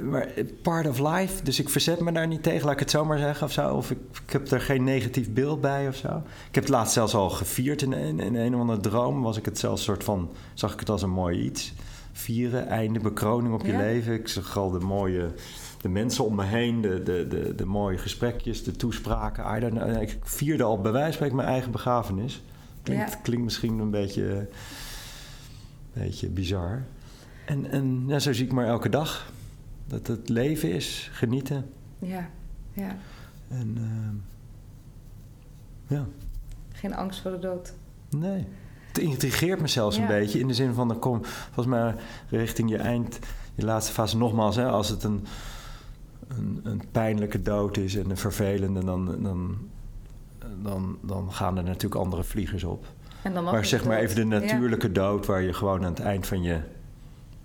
[0.00, 0.28] maar
[0.62, 3.18] part of life, dus ik verzet me daar niet tegen, laat ik het zo maar
[3.18, 3.74] zeggen of zo.
[3.74, 6.08] Of ik, ik heb er geen negatief beeld bij of zo.
[6.48, 9.22] Ik heb het laatst zelfs al gevierd in, in, in een of andere droom.
[9.22, 11.72] Was ik het zelfs soort van, zag ik het als een mooi iets.
[12.12, 13.78] Vieren, einde, bekroning op je Ja.
[13.78, 14.12] leven.
[14.14, 15.30] Ik zag al de mooie,
[15.80, 19.56] de mensen om me heen, de, de, de, de mooie gesprekjes, de toespraken.
[19.56, 20.02] I don't know.
[20.02, 22.42] Ik vierde al bij wijze van mijn eigen begrafenis.
[22.82, 23.18] Klinkt, Ja.
[23.22, 24.48] klinkt misschien een beetje,
[25.92, 26.82] beetje bizar.
[27.44, 29.30] En, en ja, zo zie ik maar elke dag.
[29.92, 31.70] Dat het leven is, genieten.
[31.98, 32.28] Ja,
[32.72, 32.96] ja.
[33.48, 34.14] En ehm,
[35.94, 36.06] ja,
[36.72, 37.72] Geen angst voor de dood.
[38.10, 38.46] nee.
[38.88, 40.02] Het intrigeert me zelfs Ja.
[40.02, 41.94] een beetje in de zin van, dan kom volgens mij
[42.28, 43.18] richting je eind,
[43.54, 45.24] je laatste fase nogmaals, hè, als het een,
[46.28, 49.58] een, een pijnlijke dood is en een vervelende, dan, dan,
[50.62, 52.86] dan, dan gaan er natuurlijk andere vliegers op.
[53.22, 54.40] En dan mag Maar zeg maar even de Ja.
[54.40, 56.60] natuurlijke dood, waar je gewoon aan het eind van je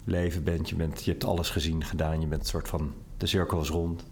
[0.08, 0.70] leven bent.
[0.70, 2.22] Je, bent, je hebt alles gezien, gedaan.
[2.22, 4.04] Je bent een soort van, de cirkel is rond.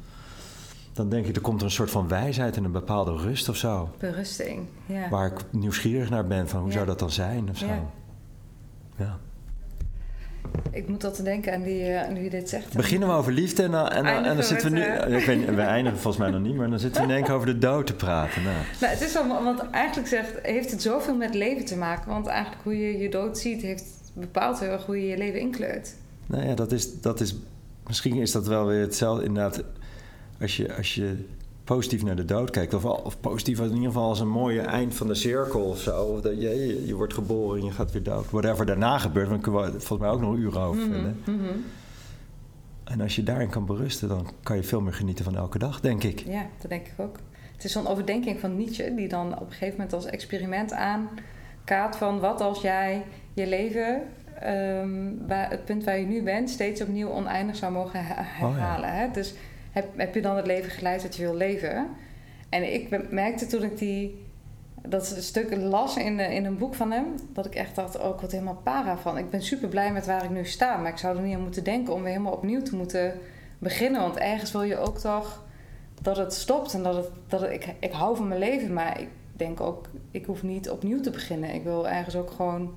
[0.94, 3.56] Dan denk ik, er komt er een soort van wijsheid en een bepaalde rust of
[3.56, 3.90] zo.
[4.00, 5.10] Berusting, ja.
[5.10, 6.74] Waar ik nieuwsgierig naar ben, van hoe Ja.
[6.74, 7.66] zou dat dan zijn of zo.
[7.66, 7.84] Ja.
[8.98, 9.18] Ja.
[10.72, 12.74] Ik moet altijd denken aan die, eh, nu je dit zegt.
[12.76, 14.84] Beginnen we over liefde en dan, en, en dan zitten we nu...
[14.84, 17.24] eh, Ik weet, we eindigen volgens mij nog niet, maar dan zitten we in één
[17.24, 18.44] keer over de dood te praten.
[18.44, 22.10] Nou, Nou, het is wel, want eigenlijk zegt, heeft het zoveel met leven te maken.
[22.10, 25.40] Want eigenlijk hoe je je dood ziet, heeft bepaalt heel erg hoe je je leven
[25.40, 25.96] inkleurt.
[26.26, 27.36] Nou ja, dat is, dat is,
[27.88, 29.26] misschien is dat wel weer hetzelfde.
[29.26, 29.64] Inderdaad,
[30.42, 31.26] als je, als je
[31.64, 34.94] positief naar de dood kijkt, of, of positief in ieder geval als een mooie eind
[34.94, 36.04] van de cirkel of zo.
[36.04, 38.30] Of dat je, je, je wordt geboren en je gaat weer dood.
[38.30, 41.20] Whatever daarna gebeurt, ik kunnen we volgens mij ook nog uren over vullen.
[41.26, 41.54] Mhm, mhm.
[42.84, 45.80] En als je daarin kan berusten, dan kan je veel meer genieten van elke dag,
[45.80, 46.20] denk ik.
[46.20, 47.16] Ja, dat denk ik ook.
[47.54, 50.74] Het is zo'n overdenking van Nietzsche, die dan op een gegeven moment als experiment
[51.70, 54.02] aankaart van wat als jij je leven,
[54.40, 58.94] ehm, waar, het punt waar je nu bent, steeds opnieuw oneindig zou mogen he- herhalen.
[58.94, 59.12] hè?
[59.12, 59.34] Dus
[59.72, 61.88] heb, heb je dan het leven geleid dat je wil leven?
[62.50, 64.26] En ik merkte toen ik die,
[64.88, 68.14] dat stuk las in, eh, in een boek van hem, dat ik echt dacht, oh,
[68.14, 69.18] ik word helemaal para van.
[69.18, 71.42] Ik ben super blij met waar ik nu sta, maar ik zou er niet aan
[71.42, 73.14] moeten denken om weer helemaal opnieuw te moeten
[73.60, 74.02] beginnen.
[74.02, 75.44] Want ergens wil je ook toch
[76.02, 79.02] dat het stopt en dat het, dat het, ik, ik hou van mijn leven, maar
[79.02, 81.54] ik denk ook, ik hoef niet opnieuw te beginnen.
[81.54, 82.74] Ik wil ergens ook gewoon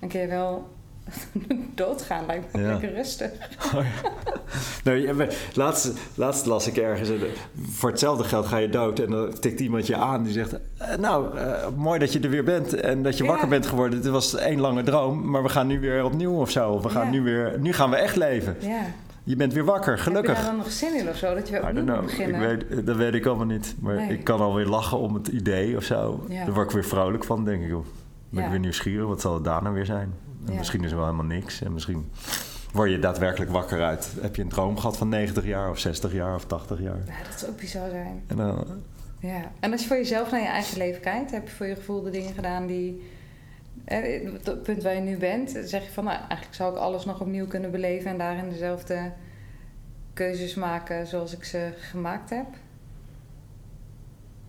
[0.00, 0.68] een keer wel
[1.74, 2.68] doodgaan, lijkt me Ja.
[2.70, 3.30] lekker rustig.
[4.84, 7.16] Nou, ja, laatst, laatst las ik ergens, eh,
[7.62, 8.98] voor hetzelfde geld ga je dood.
[8.98, 10.52] En dan tikt iemand je aan die zegt...
[10.78, 13.30] eh, nou, eh, mooi dat je er weer bent en dat je Ja.
[13.30, 13.98] wakker bent geworden.
[13.98, 16.80] Het was één lange droom, maar we gaan nu weer opnieuw of zo.
[16.80, 18.56] We gaan nu, weer, nu gaan we echt leven.
[18.60, 18.80] Ja.
[19.24, 20.34] Je bent weer wakker, Heb je gelukkig.
[20.34, 22.02] daar dan nog zin in of zo, dat je weer opnieuw moet know.
[22.02, 22.40] Ik beginnen?
[22.68, 23.74] weet, dat weet ik allemaal niet.
[23.80, 24.08] Maar Nee.
[24.12, 26.24] ik kan alweer lachen om het idee of zo.
[26.28, 26.44] Ja.
[26.44, 27.68] Daar word ik weer vrolijk van, denk ik.
[27.70, 27.82] Ben
[28.28, 28.44] Ja.
[28.44, 30.14] ik weer nieuwsgierig, wat zal het daarna weer zijn?
[30.46, 30.58] En Ja.
[30.58, 31.62] Misschien is er wel helemaal niks.
[31.62, 32.10] En misschien
[32.72, 34.12] word je daadwerkelijk wakker uit.
[34.20, 36.98] Heb je een droom gehad van 90 jaar of 60 jaar of 80 jaar?
[37.06, 38.22] Ja, dat zou ook bizar zijn.
[38.26, 38.64] En dan,
[39.18, 39.40] Ja.
[39.60, 42.02] En als je voor jezelf naar je eigen leven kijkt, heb je voor je gevoel
[42.02, 43.10] de dingen gedaan die.
[43.84, 46.78] Eh, Op het punt waar je nu bent, zeg je van nou, eigenlijk zou ik
[46.78, 49.12] alles nog opnieuw kunnen beleven en daarin dezelfde
[50.12, 52.46] keuzes maken zoals ik ze gemaakt heb.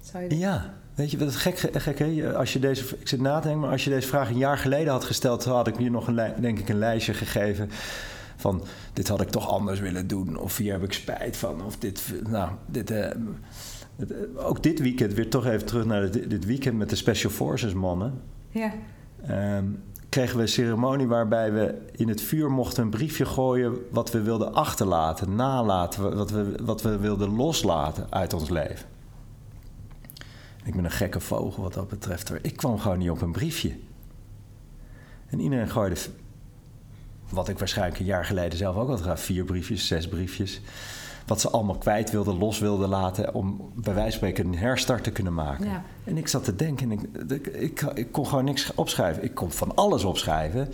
[0.01, 2.37] Zou je ja, weet je wat het gek, gek hè?
[2.37, 4.57] Als je deze, ik zit na te denken, maar als je deze vraag een jaar
[4.57, 7.69] geleden had gesteld, had ik hier nog een, denk ik, een lijstje gegeven
[8.35, 11.77] van dit had ik toch anders willen doen of hier heb ik spijt van of
[11.77, 13.15] dit, nou, dit, eh, eh,
[14.35, 17.73] ook dit weekend weer toch even terug naar dit, dit weekend met de Special Forces
[17.73, 18.21] mannen.
[18.49, 18.73] Ja.
[19.27, 19.65] Ehm,
[20.09, 24.21] kregen we een ceremonie waarbij we in het vuur mochten een briefje gooien wat we
[24.21, 28.85] wilden achterlaten, nalaten, wat we, wat we wilden loslaten uit ons leven.
[30.63, 32.31] Ik ben een gekke vogel wat dat betreft.
[32.41, 33.75] Ik kwam gewoon niet op een briefje.
[35.29, 35.95] En iedereen gooide,
[37.29, 40.61] wat ik waarschijnlijk een jaar geleden zelf ook had vier briefjes, zes briefjes.
[41.25, 45.03] Wat ze allemaal kwijt wilden, los wilden laten om bij wijze van spreken een herstart
[45.03, 45.65] te kunnen maken.
[45.65, 45.83] Ja.
[46.03, 49.23] En ik zat te denken en ik, ik, ik, ik kon gewoon niks opschrijven.
[49.23, 50.67] Ik kon van alles opschrijven.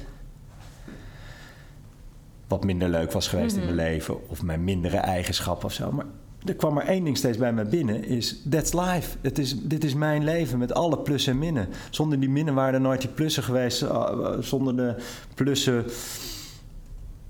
[2.48, 4.30] Wat minder leuk was geweest in mijn leven.
[4.30, 5.92] Of mijn mindere eigenschappen of zo.
[5.92, 6.06] Maar
[6.46, 8.04] er kwam maar één ding steeds bij me binnen.
[8.04, 9.18] Is that's life.
[9.22, 11.68] Het is, dit is mijn leven met alle plussen en minnen.
[11.90, 13.82] Zonder die minnen waren er nooit die plussen geweest.
[13.82, 14.96] Uh, Zonder de
[15.36, 15.86] plussen...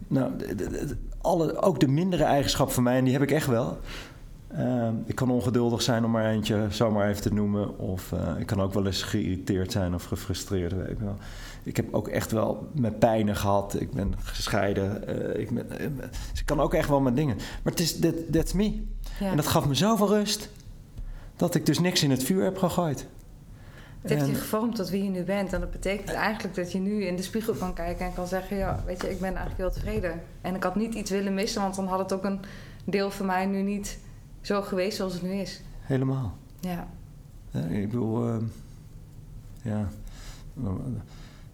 [0.07, 0.31] Nou,
[1.21, 3.77] alle, ook de mindere eigenschappen van mij, en die heb ik echt wel.
[4.47, 7.79] Ehm, ik kan ongeduldig zijn om maar eentje zomaar even te noemen.
[7.79, 10.73] Of eh, ik kan ook wel eens geïrriteerd zijn of gefrustreerd.
[10.73, 11.15] Weet ik, wel.
[11.63, 13.81] ik heb ook echt wel met pijnen gehad.
[13.81, 15.07] Ik ben gescheiden.
[15.07, 15.87] eh, ik, ben, eh,
[16.31, 17.35] dus ik kan ook echt wel met dingen.
[17.35, 18.81] Maar het is, that, that's me.
[19.19, 19.29] Ja.
[19.29, 20.49] En dat gaf me zoveel rust.
[21.35, 23.07] Dat ik dus niks in het vuur heb gegooid.
[24.01, 25.53] Het heeft je gevormd tot wie je nu bent.
[25.53, 28.57] En dat betekent eigenlijk dat je nu in de spiegel kan kijken en kan zeggen:
[28.57, 30.21] Ja, weet je, ik ben eigenlijk heel tevreden.
[30.41, 32.39] En ik had niet iets willen missen, want dan had het ook een
[32.83, 33.99] deel van mij nu niet
[34.41, 35.61] zo geweest zoals het nu is.
[35.79, 36.37] Helemaal.
[36.59, 36.87] Ja,
[37.51, 38.43] Ja, ik bedoel, ehm,
[39.61, 39.89] ja,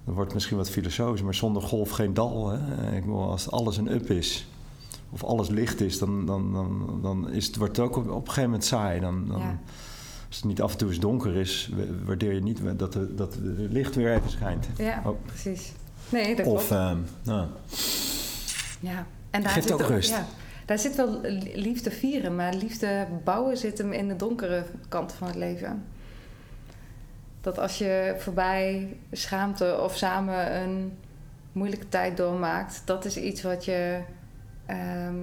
[0.04, 2.50] dat wordt misschien wat filosofisch, maar zonder golf geen dal.
[2.50, 2.96] Hè?
[2.96, 4.48] Ik bedoel, als alles een up is,
[5.10, 8.16] of alles licht is, dan, dan, dan, dan is het, wordt het ook op, op
[8.16, 9.00] een gegeven moment saai.
[9.00, 9.60] Dan, dan, Ja.
[10.36, 13.15] Als het niet af en toe eens donker is, wa- waardeer je niet dat, de,
[13.15, 14.67] dat het licht weer even schijnt.
[14.78, 15.17] ja Oh.
[15.26, 15.71] precies.
[16.10, 16.71] Nee, dat Of, klopt.
[16.71, 17.48] ehm, nou,
[18.80, 19.06] Ja.
[19.30, 20.10] En daar Geeft zit ook rust.
[20.10, 20.26] Ja,
[20.65, 21.21] daar zit wel
[21.54, 25.84] liefde vieren, maar liefde bouwen zit hem in de donkere kant van het leven.
[27.41, 30.91] Dat als je voorbij schaamte of samen een
[31.52, 34.00] moeilijke tijd doormaakt, dat is iets wat je.
[34.65, 35.15] ehm,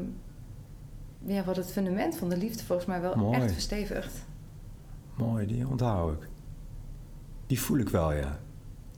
[1.27, 3.41] ja, wat het fundament van de liefde volgens mij wel Mooi.
[3.41, 4.15] echt verstevigt.
[5.15, 6.29] Mooi, die onthoud ik.
[7.47, 8.39] Die voel ik wel, ja.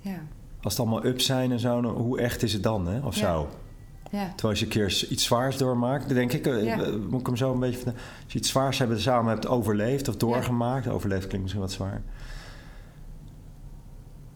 [0.01, 0.19] Ja,
[0.63, 3.01] Als het allemaal up zijn en zo, dan- hoe echt is het dan, hè?
[3.07, 3.21] Of Ja.
[3.35, 3.49] zo.
[4.11, 6.83] ja, Terwijl als je een keer iets zwaars doormaakt, dan denk ik, eh, Ja.
[6.83, 7.93] eh, moet ik hem zo een beetje van.
[8.25, 12.03] Als je iets zwaars hebben, samen hebt overleefd of doorgemaakt, overleefd klinkt misschien wat zwaar,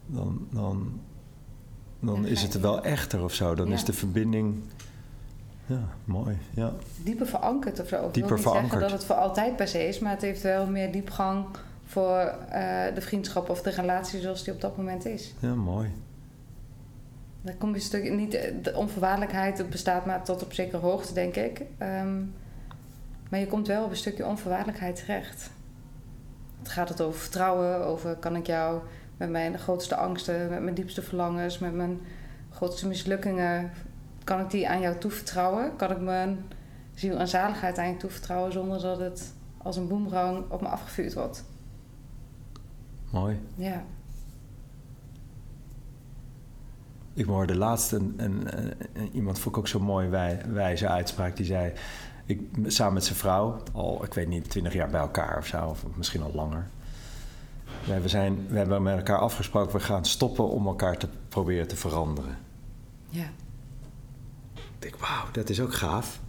[0.05, 0.99] dan, dan,
[1.99, 3.55] dan is het je- wel echter of zo.
[3.55, 4.55] Dan is de verbinding,
[5.65, 6.37] ja, mooi.
[6.53, 7.95] Ja, dieper verankerd of zo.
[7.95, 8.81] Ik wil Dieper niet zeggen verankerd.
[8.81, 11.45] dat het voor altijd per se is, maar het heeft wel meer diepgang
[11.89, 12.17] voor
[12.49, 15.33] eh, de vriendschap of de relatie zoals die op dat moment is.
[15.39, 15.91] ja mooi.
[17.41, 21.35] Dan kom je een stuk niet de onvoorwaardelijkheid bestaat maar tot op zekere hoogte denk
[21.35, 21.61] ik.
[21.77, 22.17] Ehm,
[23.29, 25.49] maar je komt wel op een stukje onvoorwaardelijkheid terecht.
[26.59, 28.81] Het gaat het over vertrouwen, over kan ik jou
[29.17, 32.01] met mijn grootste angsten, met mijn diepste verlangens, met mijn
[32.49, 33.71] grootste mislukkingen,
[34.23, 35.75] kan ik die aan jou toevertrouwen?
[35.75, 36.45] Kan ik mijn
[36.93, 41.13] ziel en zaligheid aan je toevertrouwen zonder dat het als een boemerang op me afgevuurd
[41.13, 41.43] wordt?
[43.11, 43.39] Mooi.
[43.55, 43.83] Ja,
[47.13, 48.57] Ik hoorde laatst een, een,
[48.93, 51.73] een- iemand, vond ik ook zo'n mooi wij, wijze uitspraak, die zei,
[52.25, 55.65] ik, samen met zijn vrouw, al, ik weet niet, twintig jaar bij elkaar of zo,
[55.65, 56.67] of misschien al langer.
[58.01, 61.75] We, zijn, we hebben met elkaar afgesproken, we gaan stoppen om elkaar te proberen te
[61.75, 62.37] veranderen.
[63.09, 63.29] ja,
[64.53, 66.19] Ik denk, wauw, dat is ook gaaf.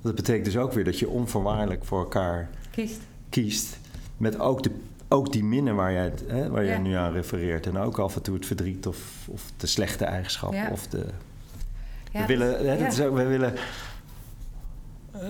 [0.00, 3.00] Dat betekent dus ook weer dat je onvoorwaardelijk voor elkaar kiest.
[3.28, 3.78] kiest.
[4.16, 4.70] Met ook, de,
[5.12, 6.80] ook die minnen waar jij, hè, waar jij Ja.
[6.80, 7.66] nu aan refereert.
[7.66, 10.58] En ook af en toe het verdriet of, of de slechte eigenschappen.
[10.58, 10.68] Ja.
[10.70, 11.04] Of de,
[12.12, 13.54] Ja, we willen, hè, dat is ook, we willen
[15.12, 15.20] eh,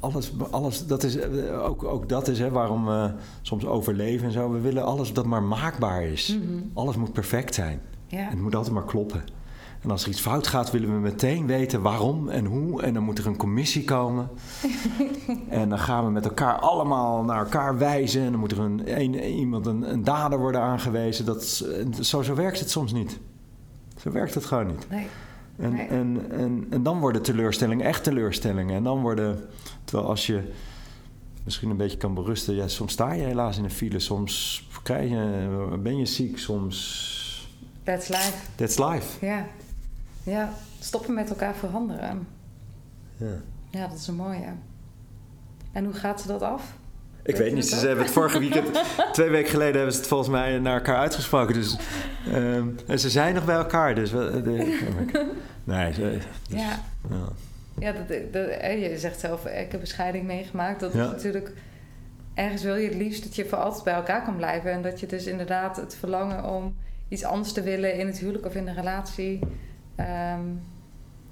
[0.00, 3.10] alles, alles, dat is eh, ook, ook dat is hè, waarom we
[3.42, 4.52] soms overleven en zo.
[4.52, 6.38] We willen alles dat maar maakbaar is.
[6.42, 6.58] Mhm.
[6.74, 7.80] Alles moet perfect zijn.
[8.06, 8.28] Ja.
[8.28, 9.22] Het moet altijd maar kloppen.
[9.82, 12.82] En als er iets fout gaat, willen we meteen weten waarom en hoe.
[12.82, 14.30] En dan moet er een commissie komen.
[15.48, 18.22] en dan gaan we met elkaar allemaal naar elkaar wijzen.
[18.22, 21.24] En dan moet er een, een, iemand, een, een dader worden aangewezen.
[21.24, 21.44] Dat,
[22.00, 23.18] zo, zo werkt het soms niet.
[23.96, 24.86] Zo werkt het gewoon niet.
[24.90, 25.06] Nee.
[25.56, 25.86] En, Nee.
[25.86, 28.76] en, en, en dan worden teleurstellingen echt teleurstellingen.
[28.76, 29.48] En dan worden...
[29.84, 30.42] Terwijl als je
[31.44, 32.54] misschien een beetje kan berusten...
[32.54, 33.98] Ja, soms sta je helaas in een file.
[33.98, 36.38] Soms krijg je, ben je ziek.
[36.38, 37.26] Soms...
[37.82, 38.32] That's life.
[38.54, 39.26] That's life.
[39.26, 39.46] Ja.
[40.28, 42.26] Ja, stoppen met elkaar veranderen.
[43.16, 43.26] Ja.
[43.70, 44.46] Ja, dat is een mooie.
[45.72, 46.72] En hoe gaat ze dat af?
[47.22, 47.82] Ik Weet niet, ze ook?
[47.82, 48.80] hebben het vorige weekend,
[49.12, 51.54] twee weken geleden hebben ze het volgens mij naar elkaar uitgesproken.
[51.54, 51.76] Dus,
[52.32, 54.10] ehm, en ze zijn nog bij elkaar, dus...
[54.10, 55.32] we- de-
[55.64, 56.22] nee, ze, dus,
[56.60, 56.78] Ja.
[57.10, 57.28] ja.
[57.78, 60.80] Ja, dat, dat, eh, je zegt zelf, eh, ik heb een scheiding meegemaakt.
[60.80, 61.04] Dat Ja.
[61.04, 61.52] is natuurlijk...
[62.34, 64.72] Ergens wil je het liefst dat je voor altijd bij elkaar kan blijven.
[64.72, 66.74] En dat je dus inderdaad het verlangen om
[67.08, 69.38] iets anders te willen in het huwelijk of in de relatie...
[69.98, 70.46] ehm,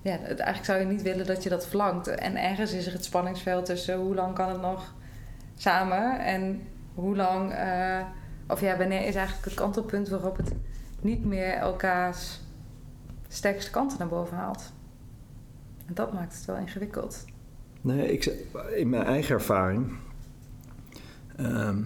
[0.02, 2.08] ja, eigenlijk zou je niet willen dat je dat verlangt.
[2.08, 4.94] En ergens is er het spanningsveld tussen hoe lang kan het nog
[5.54, 6.62] samen en
[6.94, 7.52] hoe lang...
[7.52, 8.04] eh,
[8.48, 10.52] of ja, wanneer is eigenlijk het kantelpunt waarop het
[11.00, 12.40] niet meer elkaars
[13.29, 14.73] sterkste kanten naar boven haalt.
[15.87, 17.25] En dat maakt het wel ingewikkeld.
[17.81, 18.25] Nee, ik,
[18.75, 19.96] in mijn eigen ervaring...
[21.37, 21.83] ehm,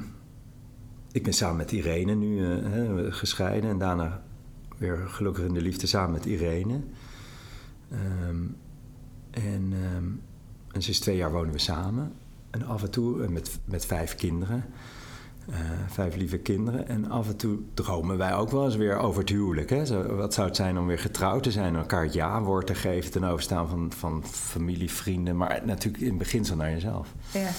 [1.12, 4.22] ik ben samen met Irene nu eh, gescheiden en daarna
[4.80, 6.80] weer gelukkig in de liefde samen met Irene.
[7.90, 8.44] Ehm,
[9.30, 10.04] en, ehm,
[10.72, 12.12] en sinds twee jaar wonen we samen.
[12.50, 14.64] En af en toe eh, met, met vijf kinderen.
[15.50, 15.56] Eh,
[15.88, 16.88] vijf lieve kinderen.
[16.88, 19.70] En af en toe dromen wij ook wel eens weer over het huwelijk.
[19.70, 19.86] Hè?
[19.86, 22.74] Zo, wat zou het zijn om weer getrouwd te zijn en elkaar het ja-woord te
[22.74, 27.14] geven ten overstaan van, van familie, vrienden, maar natuurlijk in het beginsel naar jezelf.
[27.32, 27.50] Ja.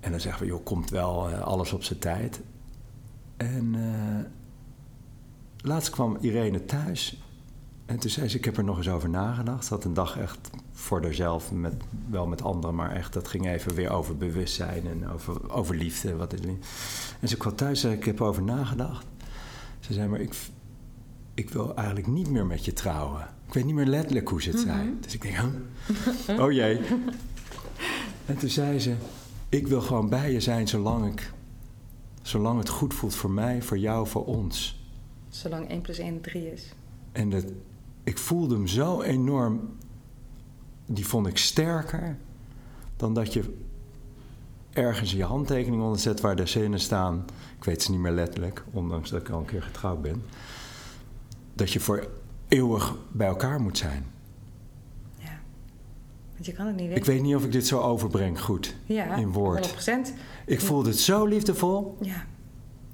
[0.00, 2.40] En dan zeggen we, joh, komt wel eh, alles op zijn tijd.
[3.36, 3.74] En
[5.66, 7.20] laatst kwam Irene thuis.
[7.86, 9.64] En toen zei ze, ik heb er nog eens over nagedacht.
[9.64, 11.74] Ze had een dag echt voor haarzelf, met,
[12.10, 16.16] wel met anderen, maar echt, dat ging even weer over bewustzijn en over, over liefde.
[16.16, 16.66] Wat is liefde.
[17.20, 19.06] En ze kwam thuis en zei, ik heb erover nagedacht.
[19.80, 20.34] Ze zei, maar ik,
[21.34, 23.28] ik wil eigenlijk niet meer met je trouwen.
[23.46, 24.96] Ik weet niet meer letterlijk hoe ze het zei.
[25.00, 26.40] Dus ik denk, huh?
[26.40, 26.80] oh jee.
[28.26, 28.94] En toen zei ze,
[29.48, 31.32] ik wil gewoon bij je zijn zolang, ik,
[32.22, 34.75] zolang het goed voelt voor mij, voor jou, voor ons.
[35.36, 36.72] Zolang 1 plus 1 3 is.
[37.12, 37.44] En dat,
[38.04, 39.76] ik voelde hem zo enorm,
[40.86, 42.16] die vond ik sterker
[42.96, 43.54] dan dat je
[44.72, 47.24] ergens je handtekening onder zet waar de zinnen staan.
[47.56, 50.22] Ik weet ze niet meer letterlijk, ondanks dat ik al een keer getrouwd ben.
[51.54, 52.08] Dat je voor
[52.48, 54.04] eeuwig bij elkaar moet zijn.
[55.18, 55.38] Ja.
[56.32, 59.16] Want je kan het niet Ik weet niet of ik dit zo overbreng goed ja,
[59.16, 59.74] in woord.
[59.90, 60.12] 100%.
[60.46, 61.96] Ik voelde het zo liefdevol.
[62.00, 62.26] Ja.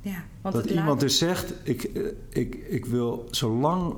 [0.02, 0.24] Ja.
[0.40, 3.94] Want Dat iemand laat- dus zegt, ik, eh, ik, ik wil zolang...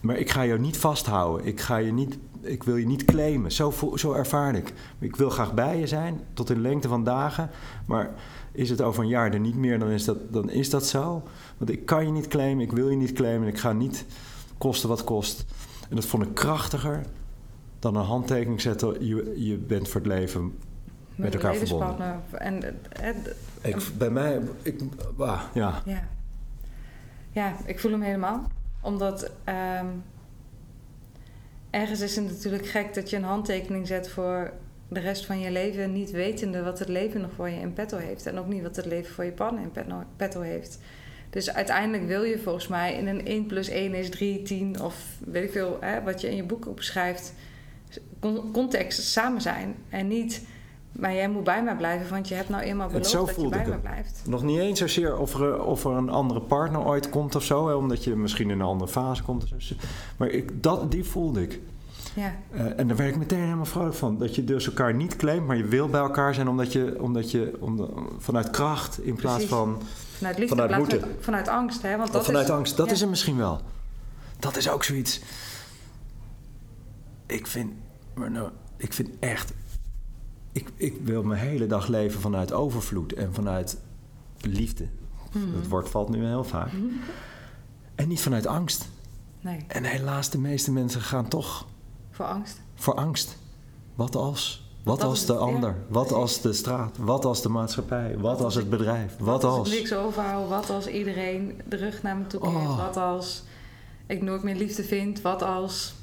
[0.00, 1.46] Maar ik ga jou niet vasthouden.
[1.46, 3.52] Ik, ga je niet, ik wil je niet claimen.
[3.52, 4.72] Zo, zo ervaar ik.
[4.98, 7.50] Ik wil graag bij je zijn, tot in lengte van dagen.
[7.86, 8.10] Maar
[8.52, 11.22] is het over een jaar er niet meer, dan is dat, dan is dat zo.
[11.56, 13.48] Want ik kan je niet claimen, ik wil je niet claimen.
[13.48, 14.04] Ik ga niet
[14.58, 15.44] kosten wat kost.
[15.88, 17.02] En dat vond ik krachtiger
[17.78, 19.06] dan een handtekening zetten.
[19.06, 20.52] Je, je bent voor het leven
[21.14, 22.22] met elkaar verbonden.
[22.32, 22.62] En,
[23.62, 24.80] Ik, bij mij, ik,
[25.54, 25.82] ja.
[25.84, 26.08] Ja.
[27.32, 28.46] ja, ik voel hem helemaal.
[28.82, 29.86] Omdat ehm,
[31.70, 34.52] ergens is het natuurlijk gek dat je een handtekening zet voor
[34.88, 37.96] de rest van je leven, niet wetende wat het leven nog voor je in petto
[37.96, 38.26] heeft.
[38.26, 39.72] En ook niet wat het leven voor je partner in
[40.16, 40.78] petto- heeft.
[41.30, 45.04] Dus uiteindelijk wil je volgens mij in een 1 plus 1 is 3, 10 of
[45.24, 46.66] weet ik veel, hè, wat je in je boek
[48.20, 49.74] con- context samen zijn.
[49.88, 50.46] En niet,
[50.92, 53.48] maar jij moet bij mij blijven, want je hebt nou eenmaal En beloofd dat je
[53.48, 54.22] bij me blijft.
[54.26, 57.68] Nog niet eens zozeer of er, of er een andere partner ooit komt of zo,
[57.68, 59.44] hè, omdat je misschien in een andere fase komt.
[60.16, 61.60] Maar ik, dat, die voelde ik.
[62.14, 62.34] Ja.
[62.52, 64.18] Eh, en daar werd ik meteen helemaal vrolijk van.
[64.18, 67.30] Dat je dus elkaar niet claimt, maar je wil bij elkaar zijn omdat je, omdat
[67.30, 67.58] je
[68.18, 69.50] vanuit kracht in plaats Precies.
[69.50, 69.82] van
[70.18, 71.16] Vanuit liefde, Vanuit vanuit, moeten.
[71.20, 71.82] vanuit angst.
[71.82, 71.96] Hè?
[71.96, 72.76] Want dat vanuit is, angst.
[72.76, 72.92] Dat ja.
[72.92, 73.60] is er misschien wel.
[74.38, 75.20] Dat is ook zoiets.
[77.26, 77.72] Ik vind,
[78.14, 79.52] maar nou, ik vind echt.
[80.58, 83.78] Ik, ik wil mijn hele dag leven vanuit overvloed en vanuit
[84.40, 84.86] liefde.
[85.32, 85.52] Mhm.
[85.54, 86.70] Dat woord valt nu heel vaak.
[87.94, 88.88] En niet vanuit angst.
[89.40, 91.66] Nee, En helaas, de meeste mensen gaan toch
[92.10, 92.60] voor angst.
[92.74, 93.36] voor angst.
[93.94, 94.66] Wat als?
[94.82, 95.76] Wat dat als de het, ja, ander?
[95.88, 96.96] Wat als de straat?
[96.96, 98.18] Wat als de maatschappij?
[98.18, 99.16] Wat als het bedrijf?
[99.18, 99.68] Wat als als?
[99.72, 100.48] ik niks overhoud?
[100.48, 102.54] Wat als iedereen de rug naar me toe keert?
[102.54, 102.76] Oh.
[102.76, 103.42] Wat als
[104.06, 105.20] ik nooit meer liefde vind?
[105.20, 105.94] Wat als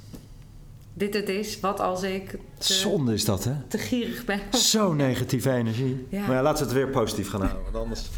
[0.97, 1.59] dit het is?
[1.59, 3.51] Wat als ik te, Zonde is dat, hè?
[3.67, 4.39] te gierig ben?
[4.51, 6.05] Zo'n negatieve energie.
[6.09, 6.25] Ja.
[6.27, 7.63] Maar ja, laten we het weer positief gaan houden.
[7.63, 8.09] Want anders,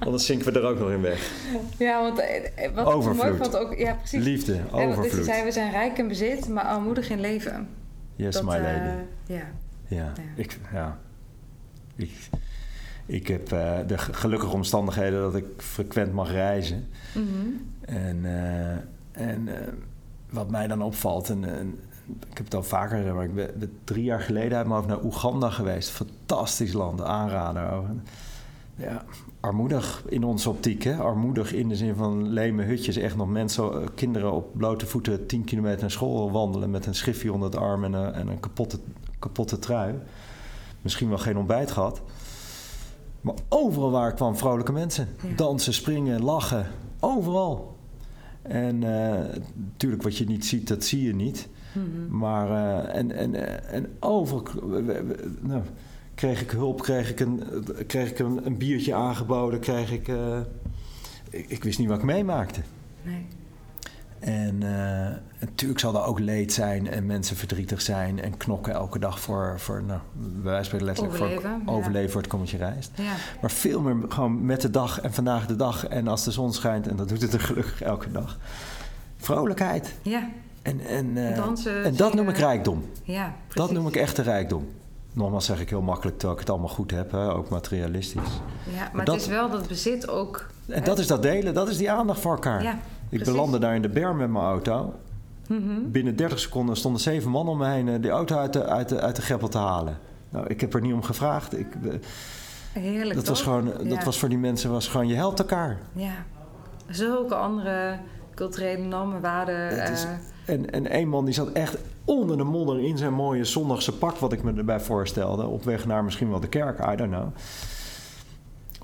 [0.00, 1.30] anders zinken we er ook nog in weg.
[1.78, 3.36] Ja, want eh, eh, wat zo mooi Overvloed.
[3.38, 3.74] vond ook...
[3.78, 4.24] Ja, precies.
[4.24, 5.24] Liefde, En overvloed.
[5.24, 7.68] zei, we zijn rijk in bezit, maar armoedig in leven.
[8.16, 8.88] Yes, Dat, my eh, lady.
[9.26, 9.52] ja.
[9.88, 10.12] Ja, ja.
[10.36, 10.98] ik, ja.
[11.96, 12.10] Ik,
[13.06, 13.48] ik heb
[13.86, 16.88] de ge- gelukkige omstandigheden dat ik frequent mag reizen.
[17.14, 17.26] Mhm.
[17.80, 18.24] En,
[19.12, 19.48] en
[20.30, 23.50] wat mij dan opvalt, en, en ik heb het al vaker gezegd, maar ik ben,
[23.58, 25.90] ben drie jaar geleden uit mijn hoofd naar Oeganda geweest.
[25.90, 27.82] Fantastisch land, aanrader.
[28.76, 29.04] Ja,
[29.40, 30.96] armoedig in onze optiek, hè?
[30.96, 32.96] Armoedig in de zin van leme hutjes.
[32.96, 36.94] Echt nog mensen, eh, kinderen op blote voeten 10 kilometer naar school wandelen met een
[36.94, 38.78] schriftje onder het arm en een, en een kapotte,
[39.18, 39.94] kapotte trui.
[40.82, 42.02] Misschien wel geen ontbijt gehad.
[43.20, 45.08] Maar overal waar ik kwam, vrolijke mensen.
[45.22, 45.36] Ja.
[45.36, 46.66] Dansen, springen, lachen.
[47.00, 47.76] Overal.
[48.42, 51.48] En eh, natuurlijk, wat je niet ziet, dat zie je niet.
[51.74, 52.16] Mhm.
[52.18, 55.62] Maar, eh, en, en, eh, en we- nou,
[56.14, 57.42] kreeg ik hulp, kreeg ik een,
[57.86, 60.08] kreeg ik een, een biertje aangeboden, kreeg ik...
[60.08, 60.38] eh,
[61.30, 62.60] ik, ik wist niet wat ik meemaakte.
[63.02, 63.26] Nee.
[64.18, 68.98] En eh, natuurlijk zal er ook leed zijn en mensen verdrietig zijn en knokken elke
[68.98, 70.00] dag voor, voor nou,
[70.42, 71.72] van spreken letterlijk Overleven, voor ja.
[71.72, 72.90] overleven voor het kommetje rijst.
[72.94, 73.12] Ja.
[73.40, 76.52] Maar veel meer gewoon met de dag en vandaag de dag en als de zon
[76.52, 78.38] schijnt, en dat doet het er gelukkig elke dag.
[79.16, 79.94] Vrolijkheid.
[80.02, 80.28] Ja.
[80.64, 82.84] En, en, eh, Dansen, en dat noem ik rijkdom.
[83.02, 84.66] Ja, Dat noem ik echte rijkdom.
[85.12, 88.40] Nogmaals zeg ik heel makkelijk dat ik het allemaal goed heb, hè, ook materialistisch.
[88.74, 90.46] Ja, maar dat- het is wel dat bezit ook...
[90.66, 92.62] En hè, dat is dat delen, dat is die aandacht voor elkaar.
[92.62, 94.94] Ja, ik belandde daar in de berm met mijn auto.
[95.48, 95.60] Mhm.
[95.90, 98.88] Binnen 30 seconden stonden zeven man om me heen eh, die auto uit de, uit
[98.88, 99.98] de, uit de greppel te halen.
[100.30, 101.58] Nou, ik heb er niet om gevraagd.
[101.58, 101.90] Ik, eh,
[102.72, 104.04] Heerlijk, Dat was gewoon, dat Ja.
[104.04, 105.78] was voor die mensen was gewoon, je helpt elkaar.
[105.92, 106.12] Ja.
[106.88, 107.98] Zulke andere
[108.34, 109.70] culturele normen, waarden.
[109.92, 110.10] Is- eh,
[110.54, 114.16] En, en één man die zat echt onder de modder in zijn mooie zondagse pak,
[114.16, 115.46] wat ik me erbij voorstelde.
[115.46, 117.26] Op weg naar misschien wel de kerk, I don't know.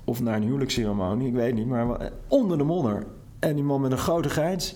[0.05, 1.67] Of naar een huwelijksceremonie, ik weet niet.
[1.67, 3.05] Maar wel- onder de modder.
[3.39, 4.75] En die man met een grote grijns.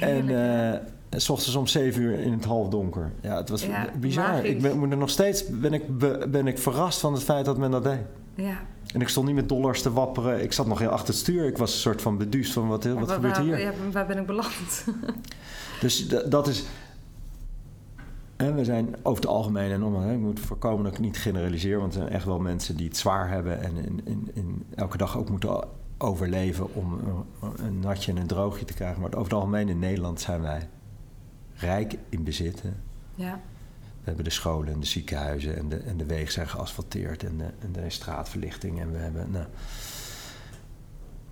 [0.00, 0.28] En
[0.72, 0.78] eh,
[1.10, 3.10] s ochtends om zeven uur in het halfdonker.
[3.20, 4.28] Ja, het was Ja, bizar.
[4.28, 4.50] magisch.
[4.50, 7.44] Ik ben, moet er nog steeds ben ik, be- ben ik verrast van het feit
[7.44, 7.98] dat men dat deed.
[8.40, 8.58] Ja.
[8.94, 10.42] En ik stond niet met dollars te wapperen.
[10.42, 11.46] Ik zat nog heel achter het stuur.
[11.46, 13.60] Ik was een soort van beduusd van wat, wat Waar- gebeurt waar, hier.
[13.60, 14.84] ja, waar ben ik beland?
[15.80, 16.64] Dus dat is.
[18.36, 21.18] En we zijn over het algemeen, en om, hè, ik moet voorkomen dat ik niet
[21.18, 24.64] generaliseer, want er zijn echt wel mensen die het zwaar hebben en in, in, in
[24.74, 25.64] elke dag ook moeten
[25.98, 26.98] overleven om
[27.58, 29.00] een, natje en een droogje te krijgen.
[29.00, 30.68] Maar over het algemeen in Nederland zijn wij
[31.54, 32.62] rijk in bezit.
[32.62, 32.70] hè.
[33.14, 33.40] ja.
[34.00, 37.36] We hebben de scholen en de ziekenhuizen en de, en de wegen zijn geasfalteerd en
[37.36, 38.80] de, en de straatverlichting.
[38.80, 39.44] En we hebben, nou,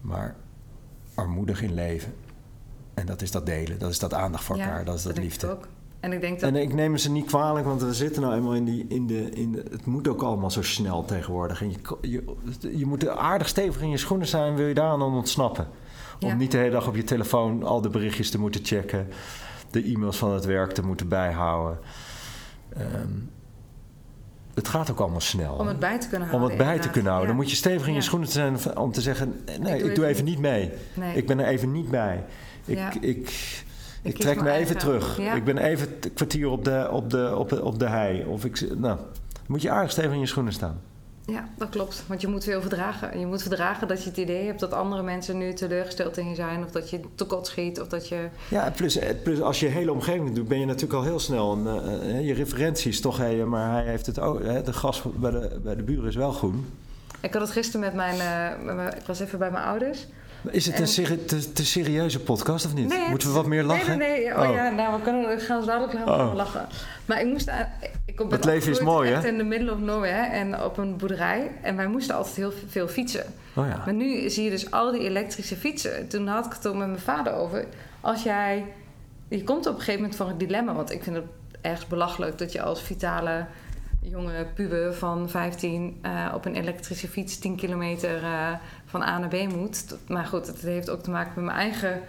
[0.01, 0.37] maar
[1.15, 2.15] armoedig in leven.
[2.95, 5.17] En dat is dat delen, dat is dat aandacht voor Ja, elkaar, dat is dat
[5.17, 5.51] ik liefde.
[5.51, 5.69] ook.
[6.01, 6.49] En ik denk dat...
[6.51, 8.87] En ik neem ze niet kwalijk, want we zitten nou eenmaal in die.
[8.89, 11.63] In de, in de, het moet ook allemaal zo snel tegenwoordig.
[11.63, 15.03] En je, je, je moet aardig stevig in je schoenen zijn, wil je daar aan
[15.03, 15.69] ontsnappen.
[16.21, 16.35] Om Ja.
[16.35, 19.09] niet de hele dag op je telefoon al de berichtjes te moeten checken,
[19.71, 21.79] de e-mails van het werk te moeten bijhouden.
[22.77, 23.09] Ehm,
[24.55, 25.55] het gaat ook allemaal snel.
[25.55, 26.59] om het bij te kunnen Om houden.
[26.59, 27.29] het bij te kunnen houden.
[27.29, 30.25] Dan moet je stevig in je schoenen zijn om te zeggen: nee, ik doe, even
[30.25, 30.71] niet mee.
[30.95, 31.17] Nee.
[31.17, 32.25] Ik ben er even niet bij.
[32.65, 33.63] Ik, ik,
[34.03, 35.19] ik, trek me even eigen- terug.
[35.19, 35.35] Ja.
[35.35, 38.25] Ik ben even een kwartier op de, op de, op de, op de hei.
[38.25, 38.99] Of ik, nou,
[39.47, 40.81] moet je aardig stevig in je schoenen staan.
[41.31, 42.05] Ja, dat klopt.
[42.07, 43.19] Want je moet veel verdragen.
[43.19, 46.35] Je moet verdragen dat je het idee hebt dat andere mensen nu teleurgesteld in je
[46.35, 46.65] zijn.
[46.65, 47.81] Of dat je tekort schiet.
[47.81, 48.29] Of dat je...
[48.51, 51.19] Ja, plus, eh, plus als je je hele omgeving doet, ben je natuurlijk al heel
[51.19, 51.53] snel.
[51.53, 54.43] Een, eh, je referenties toch, hé, maar hij heeft het ook.
[54.43, 56.67] hè, de gas bij de, bij de buren is wel groen.
[57.21, 58.17] Ik had het gisteren met mijn...
[58.65, 60.07] met mijn- ik was even bij mijn ouders.
[60.51, 62.89] Is het En- een seri- te, te serieuze podcast of niet?
[62.89, 63.99] Nee, Moeten we wat meer lachen?
[63.99, 64.35] Nee, nee, nee.
[64.37, 64.55] Oh, Oh.
[64.55, 66.35] ja, nou, we, kunnen, we gaan dadelijk Oh.
[66.35, 66.67] lachen.
[67.07, 67.49] Maar ik moest...
[67.49, 67.69] aan-
[68.05, 69.27] Ik Het leven is mooi, hè?
[69.29, 71.51] in de middle of nowhere en op een boerderij.
[71.63, 73.25] En wij moesten altijd heel veel fietsen.
[73.55, 73.83] Oh ja.
[73.85, 76.09] Maar nu zie je dus al die elektrische fietsen.
[76.09, 77.65] Toen had ik het er met mijn vader over.
[78.01, 78.65] Als jij...
[79.29, 80.75] Je komt op een gegeven moment voor een dilemma.
[80.75, 81.25] Want ik vind het
[81.61, 83.47] ergens belachelijk dat je als vitale
[84.01, 88.53] jonge puber van 15 eh, op een elektrische fiets 10 kilometer eh,
[88.89, 89.85] van A naar B moet.
[90.09, 92.01] Maar goed, het heeft ook te maken met mijn eigen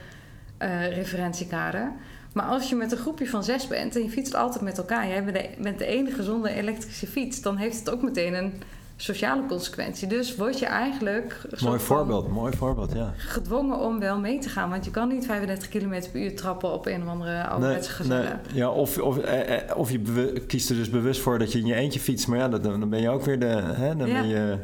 [0.57, 1.91] eh, referentiekader.
[2.33, 5.07] Maar als je met een groepje van zes bent en je fietst altijd met elkaar,
[5.07, 8.53] jij bent de, bent de enige zonder elektrische fiets, dan heeft het ook meteen een
[8.95, 10.07] sociale consequentie.
[10.07, 13.13] Dus word je eigenlijk Mooi voorbeeld, mooi voorbeeld, ja.
[13.17, 14.69] gedwongen om wel mee te gaan.
[14.69, 18.39] Want je kan niet 35 km per uur trappen op een of andere ouderwetse gezelle.
[18.53, 21.65] Ja, of, of, eh, eh, of je kiest er dus bewust voor dat je in
[21.65, 22.27] je eentje fietst.
[22.27, 23.61] Maar ja, dat, dan ben je ook weer de...
[23.63, 24.21] Hè, dan, Ja.
[24.21, 24.57] ben je,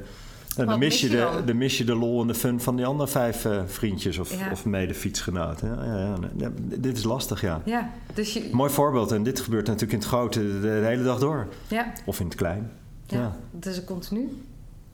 [0.55, 1.45] nou, dan mis je, de, dan?
[1.45, 4.39] dan mis je de lol en de fun van die andere vijf eh, vriendjes of,
[4.39, 4.51] Ja.
[4.51, 5.67] of mede-fietsgenoten.
[5.75, 6.17] Ja, ja, ja.
[6.37, 7.61] Ja, dit is lastig, ja.
[7.65, 9.11] Ja, dus je, Mooi voorbeeld.
[9.11, 11.47] En dit gebeurt natuurlijk in het grote de, de hele dag door.
[11.67, 12.71] ja, Of in het klein.
[13.05, 13.19] ja.
[13.19, 13.35] Ja.
[13.55, 14.29] het is een continu.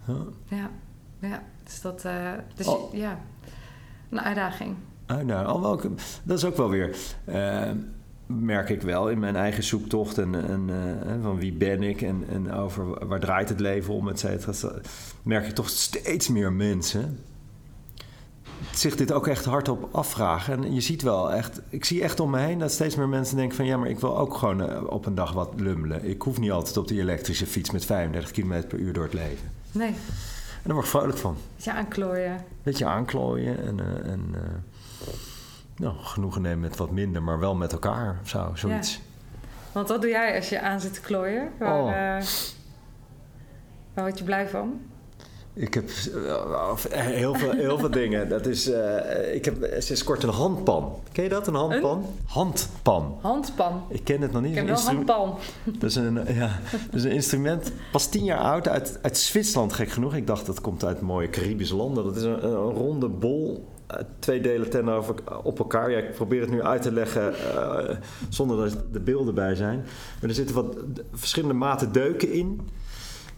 [0.07, 0.15] Ja.
[0.47, 0.69] Ja,
[1.19, 1.43] ja.
[1.63, 2.93] Dus dat, eh, dus Oh.
[2.93, 3.19] ja,
[4.09, 4.75] een uitdaging.
[5.05, 5.79] Ah, nou,
[6.23, 6.95] dat is ook wel weer,
[7.25, 7.69] eh,
[8.39, 12.23] merk ik wel in mijn eigen zoektocht en, en eh, van wie ben ik en,
[12.29, 14.71] en over waar draait het leven om, et cetera.
[15.23, 17.19] Merk ik toch steeds meer mensen
[18.71, 20.63] zich dit ook echt hardop afvragen.
[20.63, 23.35] En je ziet wel echt, ik zie echt om me heen dat steeds meer mensen
[23.37, 26.05] denken van ja, maar ik wil ook gewoon eh, op een dag wat lummelen.
[26.05, 29.13] Ik hoef niet altijd op die elektrische fiets met 35 km per uur door het
[29.13, 29.51] leven.
[29.71, 31.35] Nee, En daar word ik vrolijk van.
[31.55, 32.43] ja, aanklooien.
[32.63, 34.35] Beetje aanklooien en, eh, en
[35.81, 39.01] nou, genoegen nemen met wat minder, maar wel met elkaar of zo, zoiets.
[39.71, 41.49] Want wat doe jij als je aan zit te klooien?
[41.59, 41.87] Waar, Oh.
[41.89, 42.23] eh,
[43.93, 44.79] waar word je blij van?
[45.53, 48.29] Ik heb eh, heel veel, heel veel dingen.
[48.29, 50.95] Dat is, eh, ik heb sinds kort een handpan.
[51.11, 52.05] Ken je dat, een handpan?
[52.25, 53.17] Handpan.
[53.21, 53.83] Handpan.
[53.89, 54.51] Ik ken het nog niet.
[54.51, 55.37] Ik Een wel handpan.
[55.79, 59.73] Dat is een, ja, dat is een instrument, pas tien jaar oud, uit, uit Zwitserland,
[59.73, 60.15] gek genoeg.
[60.15, 62.03] Ik dacht dat komt uit mooie Caribische landen.
[62.03, 63.70] Dat is een, een ronde bol, eh,
[64.19, 65.91] twee delen ten over, op elkaar.
[65.91, 67.95] Ja, ik probeer het nu uit te leggen eh,
[68.29, 69.85] zonder dat de beelden bij zijn.
[70.19, 70.77] Maar er zitten wat
[71.13, 72.61] verschillende maten deuken in.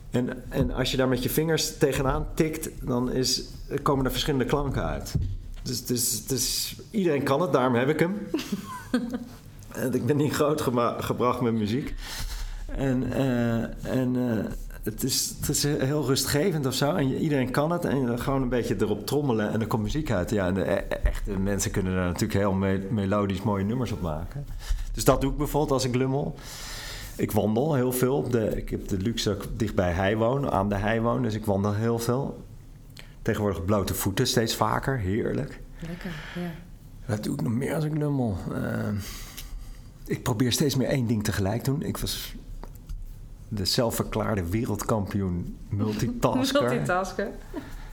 [0.09, 3.43] En, en als je daar met je vingers tegenaan tikt, dan is,
[3.81, 5.15] komen er verschillende klanken uit.
[5.63, 8.17] Dus, dus, dus iedereen kan het, daarom heb ik hem.
[9.91, 10.61] Ik ben niet groot
[10.97, 11.95] gebracht met muziek.
[12.75, 14.45] En, eh, en eh,
[14.83, 16.95] het, is, het is heel rustgevend of zo.
[16.95, 17.85] En iedereen kan het.
[17.85, 20.29] En gewoon een beetje erop trommelen en er komt muziek uit.
[20.29, 24.01] Ja, en de e- echte mensen kunnen daar natuurlijk heel me- melodisch mooie nummers op
[24.01, 24.45] maken.
[24.93, 26.35] Dus dat doe ik bijvoorbeeld als ik lummel.
[27.15, 28.17] Ik wandel heel veel.
[28.17, 30.99] Op de, ik heb de luxe dat ik dicht bij hei woon, aan de hei
[31.01, 31.21] woon.
[31.21, 32.43] Dus ik wandel heel veel.
[33.21, 34.97] Tegenwoordig blote voeten steeds vaker.
[34.97, 35.61] Heerlijk.
[35.87, 36.51] Lekker, ja.
[37.05, 38.37] Wat doe ik nog meer als ik lummel?
[38.53, 38.89] Eh,
[40.05, 41.83] ik probeer steeds meer één ding tegelijk te doen.
[41.83, 42.35] Ik was
[43.55, 46.61] de zelfverklaarde wereldkampioen multitasker.
[46.69, 47.31] Multitasken.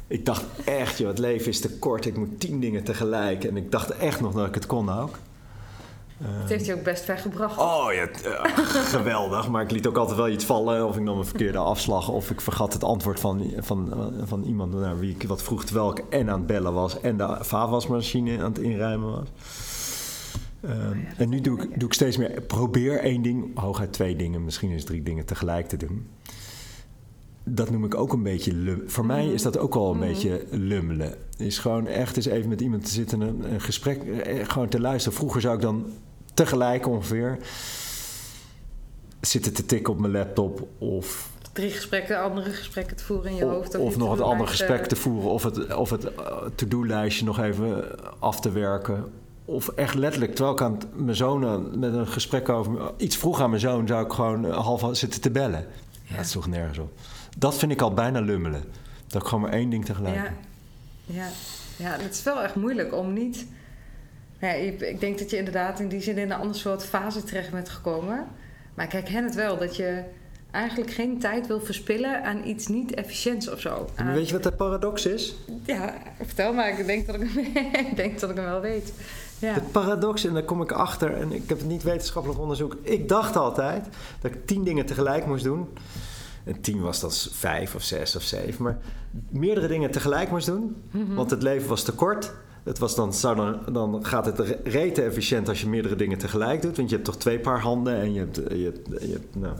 [0.07, 2.07] ik dacht echt, joh, het leven is te kort.
[2.07, 3.45] Ik moet tien dingen tegelijk.
[3.45, 5.19] En ik dacht echt nog dat ik het kon ook.
[6.25, 7.59] Het heeft je ook best ver gebracht.
[7.59, 8.57] Oh ja, eh,
[8.97, 9.49] geweldig.
[9.49, 10.87] Maar ik liet ook altijd wel iets vallen.
[10.87, 12.09] Of ik nam een verkeerde afslag.
[12.09, 15.65] Of ik vergat het antwoord van, van, van iemand naar wie ik wat vroeg.
[15.65, 17.01] Terwijl ik en aan het bellen was.
[17.01, 19.29] En de vaatwasmachine aan het inruimen was.
[20.61, 22.41] Ehm, en nu doe ik, doe ik steeds meer.
[22.41, 24.45] Probeer één ding, hooguit twee dingen.
[24.45, 26.09] Misschien is drie dingen tegelijk te doen.
[27.45, 28.53] Dat noem ik ook een beetje...
[28.55, 31.15] lum- Voor mij is dat ook al een beetje lummelen.
[31.37, 33.21] Is gewoon echt eens even met iemand te zitten...
[33.21, 35.19] een, een gesprek eh, gewoon te luisteren.
[35.19, 35.87] Vroeger zou ik dan
[36.35, 37.39] tegelijk ongeveer
[39.21, 43.45] zitten te tikken op mijn laptop of, Drie gesprekken, andere gesprekken te voeren in je
[43.45, 43.79] hoofd.
[43.79, 47.39] of, nog het andere gesprek eh, te voeren of het, of het eh, to-do-lijstje nog
[47.41, 47.85] even
[48.21, 49.05] af te werken.
[49.51, 53.41] Of echt letterlijk, terwijl ik aan het- mijn zoon met een gesprek over iets vroeg
[53.41, 55.67] aan mijn zoon, zou ik gewoon eh, half zitten te bellen.
[56.05, 56.17] Ja.
[56.17, 56.93] Dat sloeg nergens op.
[57.39, 58.63] Dat vind ik al bijna lummelen.
[59.07, 60.15] Dat ik gewoon maar één ding tegelijk.
[60.15, 60.33] Ja,
[61.07, 61.27] ja,
[61.77, 63.47] ja, het is wel echt moeilijk om niet.
[64.41, 67.51] Ja, ik denk dat je inderdaad in die zin in een ander soort fase terecht
[67.51, 68.27] bent gekomen.
[68.75, 70.03] Maar ik herken het wel dat je
[70.51, 73.89] eigenlijk geen tijd wil verspillen aan iets niet efficiënts of zo.
[73.95, 75.35] Aan- weet je wat de paradox is?
[75.65, 76.79] Ja, vertel maar.
[76.79, 77.31] Ik denk dat ik,
[77.91, 78.93] ik denk dat ik hem wel weet.
[79.41, 79.55] Ja.
[79.55, 82.77] De paradox, en daar kom ik achter, en ik heb het niet wetenschappelijk onderzoek.
[82.83, 83.87] Ik dacht altijd
[84.21, 85.69] dat ik tien dingen tegelijk moest doen.
[86.45, 88.65] En tien was dat vijf of zes of zeven.
[88.65, 88.79] Maar
[89.31, 90.77] meerdere dingen tegelijk moest doen.
[91.15, 92.33] Want het leven was te kort.
[92.63, 96.19] Het was dan, zou dan, dan gaat het re- rete efficiënt als je meerdere dingen
[96.19, 96.77] tegelijk doet.
[96.77, 99.55] Want je hebt toch twee paar handen en je hebt, je hebt, je hebt nou,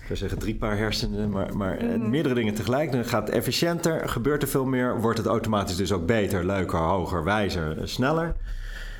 [0.00, 1.30] ik zou zeggen drie paar hersenen.
[1.30, 2.92] Maar, maar eh, meerdere dingen tegelijk.
[2.92, 5.00] Dan gaat het efficiënter, gebeurt er veel meer.
[5.00, 8.34] Wordt het automatisch dus ook beter, leuker, hoger, wijzer, eh, sneller.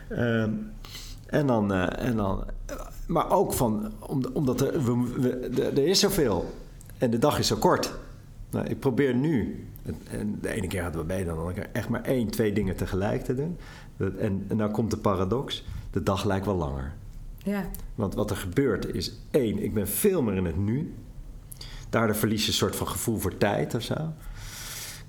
[0.08, 0.50] Ehm,
[1.26, 2.44] en dan, eh, en dan,
[3.06, 6.54] maar ook van, om, omdat er, we, we- er is zoveel
[6.98, 7.94] en de dag is zo kort.
[8.50, 9.64] Nou, ik probeer nu,
[10.10, 12.30] en, de ene keer gaat het wel beter dan de andere keer, echt maar één,
[12.30, 13.56] twee dingen tegelijk te doen.
[13.96, 16.92] Dat- En, en nou komt de paradox, de dag lijkt wel langer.
[17.44, 17.64] ja.
[17.94, 20.94] Want wat er gebeurt is, één, ik ben veel meer in het nu.
[21.90, 23.94] Daardoor verlies je een soort van gevoel voor tijd of zo.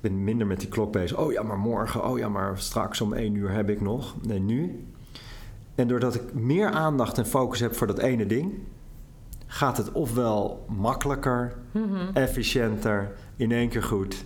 [0.02, 1.18] Ik ben minder met die klok bezig.
[1.18, 2.10] Oh ja, maar morgen.
[2.10, 4.16] Oh ja, maar straks om één uur heb ik nog.
[4.22, 4.86] Nee, nu.
[5.76, 8.54] En doordat ik meer aandacht en focus heb voor dat ene ding...
[9.46, 11.56] gaat het ofwel makkelijker,
[12.14, 14.26] efficiënter, in één keer goed...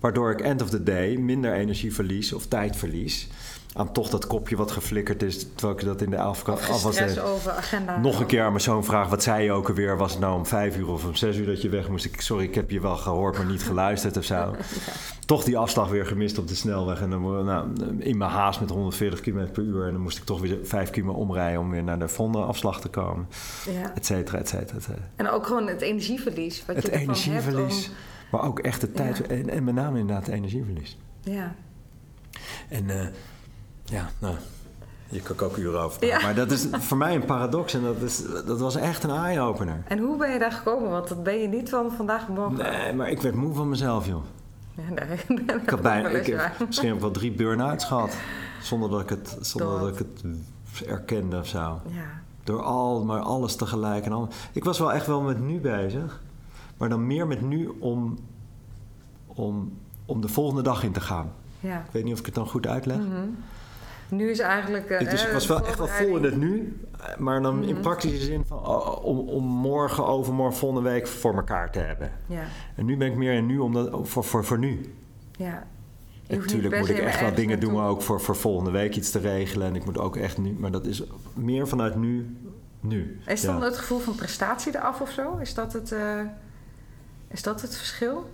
[0.00, 3.28] waardoor ik end of the day minder energie verlies of tijd verlies...
[3.72, 5.46] aan toch dat kopje wat geflikkerd is...
[5.54, 6.80] terwijl ik dat in de afwas...
[6.80, 7.98] stress over agenda.
[7.98, 9.96] Nog een keer aan mijn zoon vragen, wat zei je ook alweer?
[9.96, 12.04] Was het nou om vijf uur of om zes uur dat je weg moest?
[12.04, 14.54] Ik, sorry, ik heb je wel gehoord, maar niet geluisterd of zo.
[15.26, 17.00] Toch die afslag weer gemist op de snelweg.
[17.00, 17.68] En dan nou,
[17.98, 19.86] in mijn haast met 140 km per uur.
[19.86, 22.80] En dan moest ik toch weer vijf keer omrijden om weer naar de volgende afslag
[22.80, 23.28] te komen.
[23.80, 23.94] Ja.
[23.94, 25.08] Et cetera, et cetera, et cetera.
[25.16, 26.66] En ook gewoon het energieverlies.
[26.66, 27.90] Wat Het je energieverlies.
[28.30, 29.16] Maar ook echt de tijd.
[29.16, 29.24] Ja.
[29.24, 30.98] En, en met name inderdaad het energieverlies.
[31.22, 31.54] ja.
[32.68, 33.06] En eh,
[33.90, 34.34] ja, nou...
[35.12, 36.06] Je kan ook uren over.
[36.06, 36.20] Ja.
[36.20, 37.74] Maar dat is voor mij een paradox.
[37.74, 39.82] En dat, is, dat was echt een eye-opener.
[39.86, 40.90] En hoe ben je daar gekomen?
[40.90, 42.56] Want dat ben je niet van vandaag morgen.
[42.56, 44.22] Nee, maar ik werd moe van mezelf, joh.
[44.74, 48.16] Ja, nee, Ik, had bijna, ik heb misschien heb ik wel drie burn-outs gehad.
[48.62, 50.24] Zonder dat ik het, zonder dat ik het
[50.86, 51.80] erkende of zo.
[51.86, 52.22] Ja.
[52.44, 54.04] Door al, maar alles tegelijk.
[54.04, 54.28] En al.
[54.52, 56.20] Ik was wel echt wel met nu bezig.
[56.76, 58.18] Maar dan meer met nu om,
[59.26, 59.72] om,
[60.04, 61.32] om de volgende dag in te gaan.
[61.60, 61.78] ja.
[61.78, 62.96] Ik weet niet of ik het dan goed uitleg.
[62.98, 63.28] Mhm.
[64.10, 64.90] Nu is eigenlijk...
[64.90, 66.80] eh, Dus ik hè, was wel echt wel vol in het nu.
[67.18, 67.82] Maar dan in Mhm.
[67.82, 72.10] praktische zin van, oh, om, om morgen, overmorgen, volgende week voor elkaar te hebben.
[72.26, 72.42] Ja,
[72.76, 74.94] En nu ben ik meer in nu om dat, voor, voor, voor nu.
[75.36, 75.66] ja.
[76.28, 79.66] Natuurlijk moet ik echt wel dingen doen ook voor, voor volgende week iets te regelen.
[79.66, 81.02] En ik moet ook echt nu, maar dat is
[81.34, 82.36] meer vanuit nu.
[82.80, 83.20] nu.
[83.26, 83.52] Is Ja.
[83.52, 85.36] dan het gevoel van prestatie eraf of zo?
[85.36, 86.20] Is dat het, eh,
[87.28, 88.30] is dat het verschil?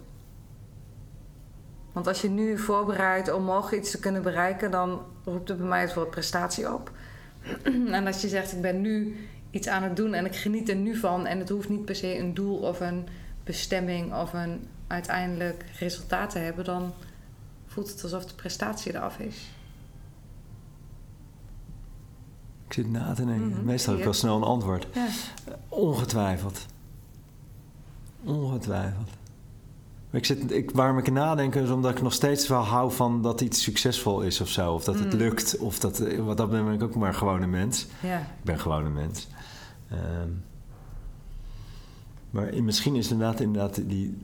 [1.92, 5.00] Want als je nu voorbereidt om morgen iets te kunnen bereiken, dan
[5.32, 6.90] roept het bij mij het woord prestatie op.
[7.96, 9.16] en als je zegt, ik ben nu
[9.50, 11.96] iets aan het doen en ik geniet er nu van en het hoeft niet per
[11.96, 13.06] se een doel of een
[13.44, 16.92] bestemming of een uiteindelijk resultaat te hebben, dan
[17.66, 19.50] voelt het alsof de prestatie eraf is.
[22.66, 23.48] Ik zit na te denken.
[23.48, 24.86] Mhm, Meestal heb ik wel snel een antwoord.
[24.94, 25.06] Ja,
[25.68, 26.66] Ongetwijfeld.
[28.24, 29.08] Ongetwijfeld.
[30.16, 33.40] Ik zit, ik, waarom ik nadenk is omdat ik nog steeds wel hou van dat
[33.40, 34.72] iets succesvol is of zo.
[34.72, 35.18] Of dat het Mm.
[35.18, 35.56] lukt.
[35.58, 37.86] Of dat, wat dat ben ik ook maar gewoon een mens.
[38.02, 38.18] ja.
[38.18, 39.28] Ik ben gewoon een mens.
[39.90, 40.28] Ehm,
[42.30, 44.18] Maar in- misschien is inderdaad, inderdaad die...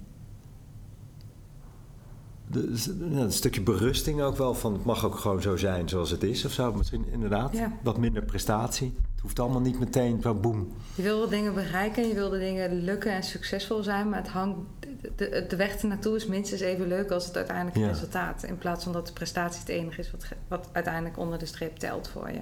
[2.50, 6.22] De, een stukje berusting ook wel van het mag ook gewoon zo zijn zoals het
[6.22, 6.72] is of zo.
[6.72, 7.72] Misschien inderdaad Ja.
[7.82, 8.94] wat minder prestatie.
[9.22, 10.72] Het hoeft allemaal niet meteen zo boem.
[10.94, 14.58] Je wil dingen bereiken, je wil de dingen lukken en succesvol zijn, maar het hangt,
[15.00, 17.86] de, de, de weg ernaartoe is minstens even leuk als het uiteindelijke Ja.
[17.88, 18.42] resultaat.
[18.42, 21.76] In plaats van dat de prestatie het enige is wat, wat uiteindelijk onder de streep
[21.76, 22.40] telt voor je.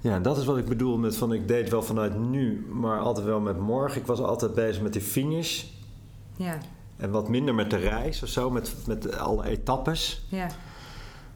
[0.00, 3.26] Ja, dat is wat ik bedoel met van ik deed wel vanuit nu, maar altijd
[3.26, 4.00] wel met morgen.
[4.00, 5.64] Ik was altijd bezig met die finish
[6.36, 6.58] Ja,
[6.96, 10.26] en wat minder met de reis of zo, met, met alle etappes.
[10.30, 10.46] ja,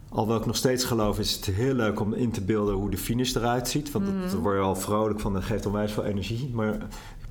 [0.08, 2.98] Alhoewel ik nog steeds geloof, is het heel leuk om in te beelden hoe de
[2.98, 3.90] finish eruit ziet.
[3.92, 6.50] Want dat- daar word je al vrolijk van, dat geeft onwijs veel energie.
[6.52, 6.76] Maar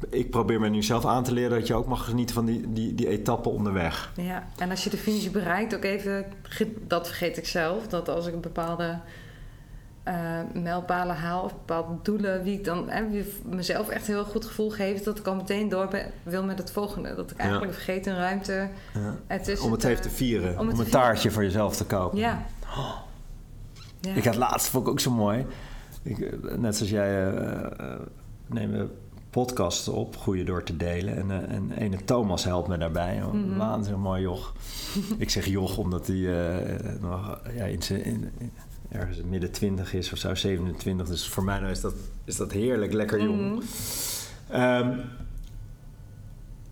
[0.09, 2.73] ik probeer me nu zelf aan te leren dat je ook mag genieten van die,
[2.73, 4.11] die, die etappen onderweg.
[4.15, 4.47] ja.
[4.57, 6.25] En als je de finish bereikt, ook even,
[6.87, 8.99] dat vergeet ik zelf, dat als ik een bepaalde
[10.07, 14.23] eh mijlpalen haal of bepaalde doelen, wie ik dan hè, wie mezelf echt een heel
[14.25, 17.15] goed gevoel geeft, dat ik al meteen door ben- wil met het volgende.
[17.15, 18.69] Dat ik eigenlijk vergeet een ruimte.
[18.93, 19.15] Ja.
[19.61, 20.91] Om het even te vieren, om een vieren.
[20.91, 22.17] taartje voor jezelf te kopen.
[22.17, 22.45] Ja.
[24.01, 24.13] ja.
[24.13, 25.45] Ik had laatst, vond ik ook zo mooi.
[26.03, 27.99] Ik, eh, net zoals jij eh, eh,
[28.47, 28.91] nemen
[29.29, 31.15] podcasts op, goede door te delen.
[31.15, 33.21] En, eh, en ene Thomas helpt me daarbij.
[33.31, 33.57] Mhm.
[33.57, 34.53] Waanzinnig mooi joch.
[35.17, 36.15] ik zeg joch omdat hij
[37.01, 38.31] nog ja, in zijn,
[38.89, 41.07] ergens midden twintig is of zo, 27.
[41.07, 41.93] Dus voor mij nou is, dat,
[42.25, 43.39] is dat heerlijk, lekker jong.
[43.51, 43.61] Mhm.
[44.49, 44.99] Ehm,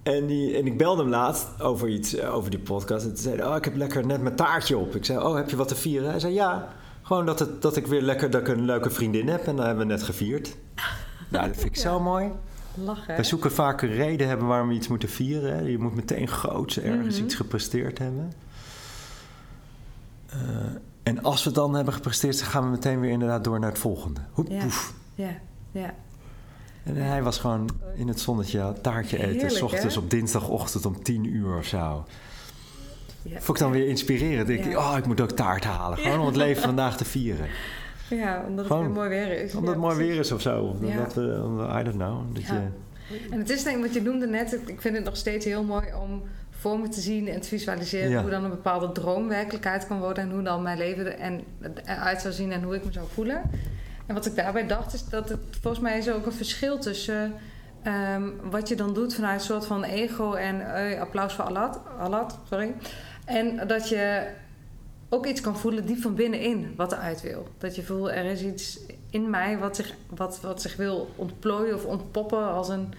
[0.03, 3.03] en, die, en ik belde hem laatst over iets, eh, over die podcast.
[3.05, 4.95] En toen zei hij, oh, ik heb lekker net mijn taartje op.
[4.95, 6.09] Ik zei, oh, heb je wat te vieren?
[6.09, 6.67] Hij zei, ja,
[7.01, 9.47] gewoon dat, het, dat ik weer lekker, dat ik een leuke vriendin heb.
[9.47, 10.55] En dat hebben we net gevierd.
[11.29, 12.31] Nou, dat vind ik zo mooi.
[12.83, 13.15] Lachen.
[13.15, 15.55] Wij zoeken vaak een reden hebben waarom we iets moeten vieren.
[15.55, 15.61] Hè.
[15.61, 17.25] Je moet meteen groots ergens Mhm.
[17.25, 18.33] iets gepresteerd hebben.
[20.29, 20.37] Eh,
[21.05, 23.69] en als we het dan hebben gepresteerd, dan gaan we meteen weer inderdaad door naar
[23.69, 24.19] het volgende.
[24.31, 24.59] Hoep, Ja.
[24.63, 24.93] poef.
[25.15, 25.29] Ja,
[25.71, 25.93] ja.
[26.83, 29.29] En hij was gewoon in het zonnetje taartje eten.
[29.29, 30.01] Heerlijk, s ochtends hè?
[30.01, 32.05] op dinsdagochtend om tien uur of zo.
[33.21, 33.39] ja.
[33.39, 34.47] Vond ik dan weer inspirerend.
[34.47, 34.91] Denk ik, Ja.
[34.91, 35.97] oh, ik moet ook taart halen.
[35.97, 37.47] Gewoon om het leven vandaag te vieren.
[38.09, 39.55] Ja, omdat Gewoon het weer mooi weer is.
[39.55, 40.63] Omdat het mooi weer is of zo.
[40.63, 42.33] Omdat we, omdat- I don't know.
[42.35, 42.53] Dat Ja.
[42.53, 45.45] je, En het is denk ik wat je noemde net, ik vind het nog steeds
[45.45, 46.21] heel mooi om
[46.65, 48.21] voor me te zien en te visualiseren Ja.
[48.21, 51.43] hoe dan een bepaalde droom werkelijkheid kan worden en hoe dan mijn leven er- en,
[51.85, 53.41] eruit zou zien en hoe ik me zou voelen.
[54.05, 57.33] En wat ik daarbij dacht is dat het volgens mij is ook een verschil tussen
[57.83, 61.75] ehm, wat je dan doet vanuit een soort van ego en eh, applaus voor Allah,
[61.99, 62.73] Allah, sorry.
[63.25, 64.27] En dat je
[65.09, 67.47] ook iets kan voelen diep van binnenin wat eruit wil.
[67.57, 71.75] Dat je voelt er is iets in mij wat zich, wat, wat zich wil ontplooien
[71.75, 72.93] of ontpoppen als een,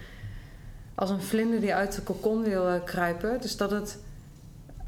[0.97, 3.41] als een vlinder die uit de kokon wil eh, kruipen.
[3.41, 3.99] Dus dat het,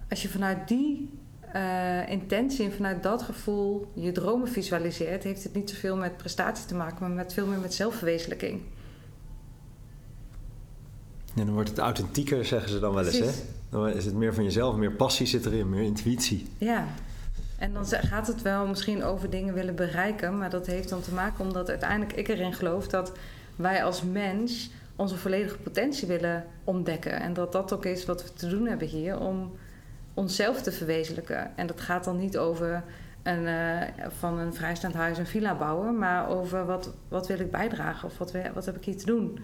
[0.10, 1.10] als je vanuit die
[1.52, 6.66] eh, intentie en vanuit dat gevoel je dromen visualiseert, heeft het niet zoveel met prestatie
[6.66, 8.62] te maken, maar met veel meer met zelfverwezenlijking.
[11.36, 13.20] en dan wordt het authentieker, zeggen ze dan wel eens.
[13.20, 13.32] Hè?
[13.70, 14.76] Dan is het meer van jezelf.
[14.76, 15.70] Meer passie zit erin.
[15.70, 16.48] Meer intuïtie.
[16.58, 16.88] Ja.
[17.58, 21.14] En dan gaat het wel misschien over dingen willen bereiken, maar dat heeft dan te
[21.14, 23.12] maken omdat uiteindelijk ik erin geloof dat
[23.56, 24.70] wij als mens
[25.00, 27.20] onze volledige potentie willen ontdekken.
[27.20, 29.52] En dat dat ook is wat we te doen hebben hier om
[30.14, 31.58] onszelf te verwezenlijken.
[31.58, 32.84] En dat gaat dan niet over
[33.24, 37.52] een, eh, van een vrijstaand huis een villa bouwen, maar over wat, wat wil ik
[37.52, 39.40] bijdragen of wat, wat heb ik hier te doen.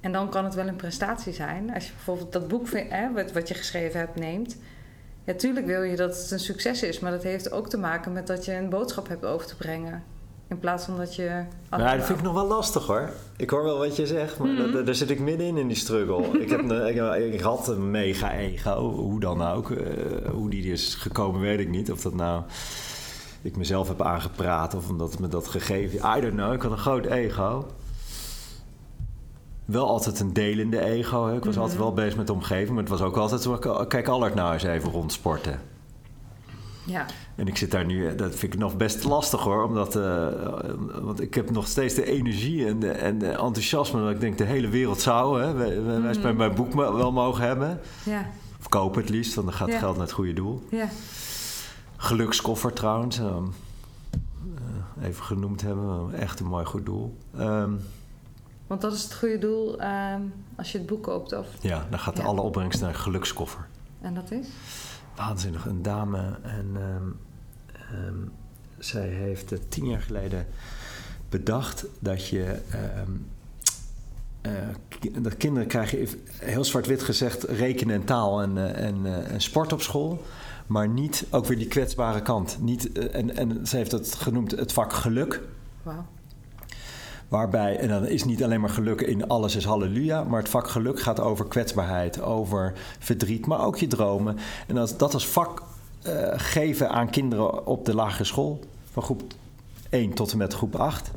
[0.00, 1.74] En dan kan het wel een prestatie zijn.
[1.74, 4.56] Als je bijvoorbeeld dat boek hè, wat, wat je geschreven hebt neemt.
[5.24, 8.12] Ja, tuurlijk wil je dat het een succes is, maar dat heeft ook te maken
[8.12, 10.02] met dat je een boodschap hebt over te brengen.
[10.48, 11.44] In plaats van dat je.
[11.70, 13.10] Ja, dat vind ik nog wel lastig hoor.
[13.36, 14.72] Ik hoor wel wat je zegt, maar Mhm.
[14.72, 16.26] daar, daar zit ik middenin in die struggle.
[16.42, 19.70] ik, heb een, ik, ik had een mega ego, hoe dan ook.
[19.70, 21.92] Eh, hoe die is gekomen, weet ik niet.
[21.92, 22.42] Of dat nou
[23.42, 25.98] ik mezelf heb aangepraat of omdat het me dat gegeven.
[26.16, 26.52] I don't know.
[26.52, 27.66] Ik had een groot ego.
[29.64, 31.26] Wel altijd een delende ego.
[31.26, 31.36] Hè.
[31.36, 31.62] Ik was Mhm.
[31.62, 33.58] altijd wel bezig met de omgeving, maar het was ook altijd zo.
[33.88, 35.60] Kijk, Allard nou eens even rondsporten.
[36.84, 40.28] Ja, En ik zit daar nu, dat vind ik nog best lastig hoor, omdat eh,
[41.02, 44.38] want ik heb nog steeds de energie en de, en de enthousiasme dat ik denk
[44.38, 46.36] de hele wereld zou, hè, wij, wij wij Mhm.
[46.36, 47.80] mijn boek wel mogen hebben.
[48.04, 48.26] ja,
[48.58, 49.80] Of kopen het liefst, want dan gaat het Ja.
[49.82, 50.62] geld naar het goede doel.
[50.70, 50.88] ja.
[51.96, 53.44] Gelukskoffer trouwens, ehm,
[54.98, 57.16] eh, even genoemd hebben, echt een mooi goed doel.
[57.38, 57.70] Ehm,
[58.66, 60.20] Want dat is het goede doel ehm,
[60.56, 61.32] als je het boek koopt.
[61.38, 63.66] Of, ja, dan gaat alle opbrengst naar een gelukskoffer.
[64.00, 64.46] en dat is?
[65.16, 65.66] waanzinnig.
[65.66, 66.76] Een dame en
[67.92, 68.28] ehm,
[68.78, 70.46] zij heeft het tien jaar geleden
[71.28, 72.60] bedacht dat je.
[72.70, 73.10] ehm,
[74.46, 76.08] eh, dat kinderen krijgen,
[76.38, 80.22] heel zwart-wit gezegd, rekenen en taal en, eh, en, eh, en sport op school.
[80.66, 82.58] Maar niet ook weer die kwetsbare kant.
[82.60, 85.40] Niet, en, en ze heeft het genoemd het vak geluk.
[87.28, 90.68] Waarbij, en dan is niet alleen maar geluk in alles is halleluja, maar het vak
[90.68, 94.36] geluk gaat over kwetsbaarheid, over verdriet, maar ook je dromen.
[94.66, 95.62] En dat, dat als vak
[96.06, 98.60] eh, geven aan kinderen op de lagere school,
[98.92, 99.22] van groep
[99.90, 101.10] 1 tot en met groep 8.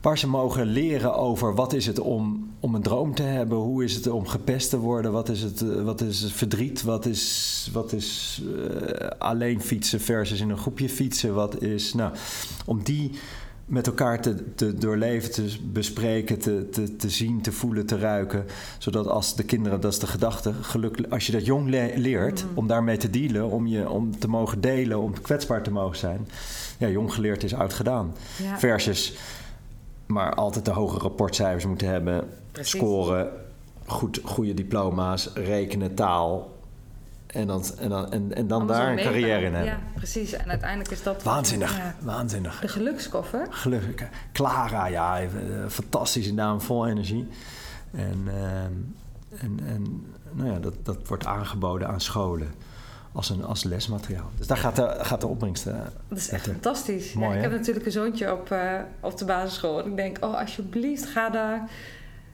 [0.00, 3.84] Waar ze mogen leren over wat is het om, om een droom te hebben, hoe
[3.84, 7.70] is het om gepest te worden, wat is het, eh, wat is verdriet, wat is,
[7.72, 12.12] wat is eh, alleen fietsen versus in een groepje fietsen, wat is, nou,
[12.64, 13.10] om die
[13.66, 18.44] met elkaar te, te doorleven, te bespreken, te, te, te zien, te voelen, te ruiken.
[18.78, 22.58] Zodat als de kinderen, dat is de gedachte, geluk, als je dat jong leert, Mhm.
[22.58, 26.28] om daarmee te dealen, om, je, om te mogen delen, om kwetsbaar te mogen zijn.
[26.78, 28.14] Ja, jong geleerd is oud gedaan.
[28.42, 28.58] Ja.
[28.58, 29.14] Versus,
[30.06, 32.70] maar altijd de hoge rapportcijfers moeten hebben, Precies.
[32.80, 33.28] scoren,
[33.86, 36.54] goed, goede diploma's, rekenen, taal.
[37.26, 39.72] En dan, en dan, en, en dan daar een carrière in hebben.
[39.72, 40.32] Ja, precies.
[40.32, 41.22] En uiteindelijk is dat...
[41.22, 41.94] Waanzinnig, Ja.
[42.00, 42.60] waanzinnig.
[42.60, 43.46] De gelukskoffer.
[43.50, 44.08] Gelukkig.
[44.32, 45.28] Clara, ja, eh,
[45.68, 47.28] fantastische naam, vol energie.
[47.90, 48.72] En, ehm,
[49.40, 52.48] en, en nou ja, dat, dat wordt aangeboden aan scholen
[53.12, 54.30] als, een, als lesmateriaal.
[54.38, 55.66] Dus daar gaat de, gaat de opbrengst.
[55.66, 55.74] eh,
[56.08, 57.12] Dat is echt fantastisch.
[57.12, 59.82] Mooi, ja, ik heb natuurlijk een zoontje op, eh, op de basisschool.
[59.82, 61.70] En ik denk, oh, alsjeblieft, ga daar...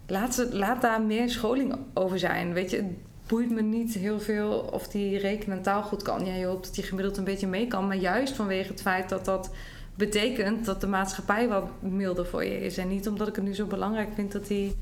[0.07, 2.53] Laat, laat daar meer scholing over zijn.
[2.53, 2.95] Weet je,
[3.33, 6.27] boeit me niet heel veel of die rekenen en taal goed kan.
[6.27, 7.87] Ja, je hoopt dat hij gemiddeld een beetje mee kan.
[7.87, 9.51] Maar juist vanwege het feit dat dat
[9.95, 12.77] betekent dat de maatschappij wat milder voor je is.
[12.79, 14.75] En niet omdat ik het nu zo belangrijk vind dat hij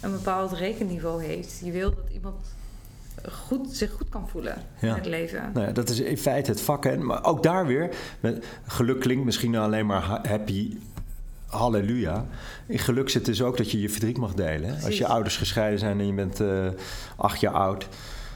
[0.00, 1.60] een bepaald rekenniveau heeft.
[1.64, 2.36] Je wil dat iemand
[3.30, 4.88] goed, zich goed kan voelen Ja.
[4.88, 5.50] in het leven.
[5.54, 6.84] Nou ja, dat is in feite het vak.
[6.84, 10.76] En, maar ook daar weer, met, geluk klinkt misschien alleen maar ha- happy,
[11.48, 12.26] halleluja.
[12.66, 14.76] In geluk zit dus ook dat je je verdriet mag delen.
[14.76, 14.84] hè.
[14.86, 16.66] Als je ouders gescheiden zijn en je bent eh,
[17.16, 17.88] acht jaar oud,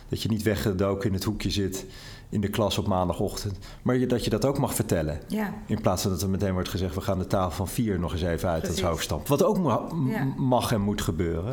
[0.08, 1.84] dat je niet weggedoken in het hoekje zit
[2.28, 3.58] in de klas op maandagochtend.
[3.82, 5.20] Maar je, dat je dat ook mag vertellen.
[5.28, 7.98] Ja, In plaats van dat er meteen wordt gezegd, we gaan de taal van vier
[7.98, 8.80] nog eens even uit Precies.
[8.80, 9.28] het hoofd stampen.
[9.28, 10.24] Wat ook ma- m- Ja.
[10.36, 11.44] mag en moet gebeuren.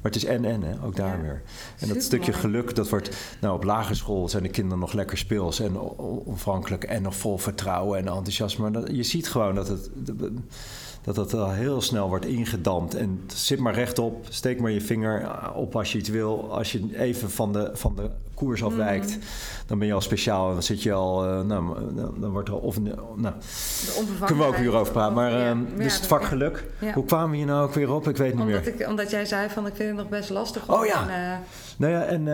[0.00, 0.74] Maar het is en-en, hè?
[0.84, 1.22] ook daar Ja.
[1.22, 1.42] weer.
[1.78, 3.16] En dat stukje geluk, dat wordt...
[3.40, 6.84] Nou, op lagere school zijn de kinderen nog lekker speels en onafhankelijk...
[6.84, 8.70] en nog vol vertrouwen en enthousiasme.
[8.70, 9.90] Maar dat, je ziet gewoon dat het...
[11.04, 12.94] Dat dat al heel snel wordt ingedampt.
[12.94, 16.52] En zit maar rechtop, steek maar je vinger op als je iets wil.
[16.52, 19.18] Als je even van de, van de koers afwijkt,
[19.66, 20.46] dan ben je al speciaal.
[20.48, 21.76] En dan zit je al, eh, nou,
[22.20, 22.80] dan wordt er of...
[22.80, 24.24] Nou, onvervangbare.
[24.26, 25.14] kunnen we ook hier over praten.
[25.14, 26.24] Maar Ja, ehm, ja, dus het dat- vak
[26.78, 26.92] ja.
[26.92, 28.08] Hoe kwamen we hier nou ook weer op?
[28.08, 28.80] Ik weet niet Omdat, meer.
[28.80, 30.68] ik, omdat jij zei van ik vind het nog best lastig.
[30.70, 31.08] Oh om ja.
[31.32, 31.38] eh,
[31.76, 32.28] Nou ja, en...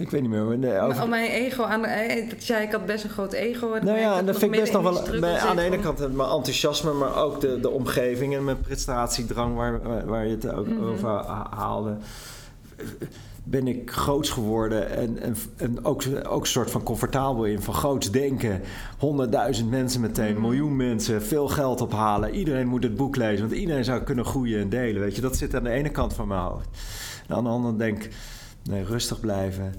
[0.00, 0.58] ik weet niet meer.
[0.58, 1.84] Nee, over- om mijn ego aan.
[1.84, 3.72] eh, Dat zei ik had best een groot ego.
[3.72, 5.20] En nou ja, en dat vind ik best nog wel...
[5.20, 8.60] Bij, aan de ene kant het- mijn enthousiasme, maar ook de, de omgeving en mijn
[8.60, 10.84] prestatiedrang waar, waar, je het ook Mhm.
[10.84, 11.96] over ha- haalde.
[13.44, 17.74] Ben ik groots geworden en, en, en ook, ook een soort van comfortabel in van
[17.74, 18.60] groots denken.
[18.98, 20.40] Honderdduizend mensen meteen, Mhm.
[20.40, 22.34] miljoen mensen, veel geld ophalen.
[22.34, 25.00] Iedereen moet het boek lezen, want iedereen zou kunnen groeien en delen.
[25.02, 26.68] Weet je, dat zit aan de ene kant van mijn hoofd.
[27.28, 28.10] En aan de andere denk ik,
[28.70, 29.74] nee, rustig blijven.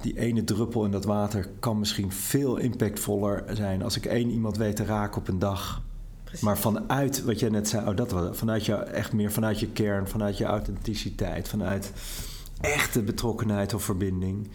[0.00, 4.56] Die ene druppel in dat water kan misschien veel impactvoller zijn als ik één iemand
[4.56, 5.82] weet te raken op een dag.
[6.40, 9.68] Maar vanuit wat jij net zei, oh, dat was, vanuit jou, echt meer vanuit je
[9.68, 11.92] kern, vanuit je authenticiteit, vanuit
[12.60, 14.48] echte betrokkenheid of verbinding,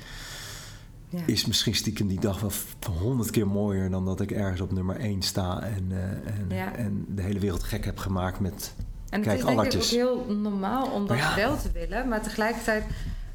[1.09, 1.19] Ja.
[1.25, 2.51] is misschien stiekem die dag wel
[2.99, 6.03] honderd keer mooier dan dat ik ergens op nummer één sta en, eh,
[6.39, 6.75] en, Ja.
[6.75, 8.73] en de hele wereld gek heb gemaakt met.
[9.09, 11.35] En het Kijk, is denk ik ook heel normaal om dat ja.
[11.35, 12.07] wel te willen.
[12.07, 12.83] Maar tegelijkertijd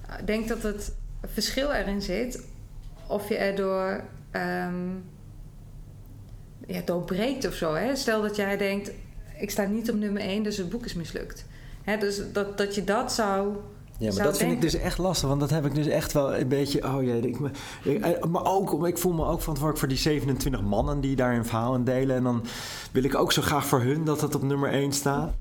[0.08, 0.92] eh, denk dat het
[1.26, 2.44] verschil erin zit.
[3.06, 4.74] Of je erdoor ehm
[6.66, 7.74] ja, doorbreekt of zo.
[7.74, 7.96] Hè?
[7.96, 8.90] Stel dat jij denkt,
[9.38, 11.44] ik sta niet op nummer 1, dus het boek is mislukt.
[11.82, 13.48] Hè, dus dat, dat je dat zou...
[13.98, 16.12] Ja, maar zou dat vind ik dus echt lastig, want dat heb ik dus echt
[16.12, 16.84] wel een beetje.
[16.84, 17.36] Oh jee, ik,
[17.82, 21.34] ik- eh, maar ook, ik voel me ook verantwoordelijk voor die 27 mannen die daar
[21.36, 22.16] een verhaal in delen.
[22.16, 22.44] En dan
[22.92, 25.34] wil ik ook zo graag voor hun dat het op nummer 1 staat.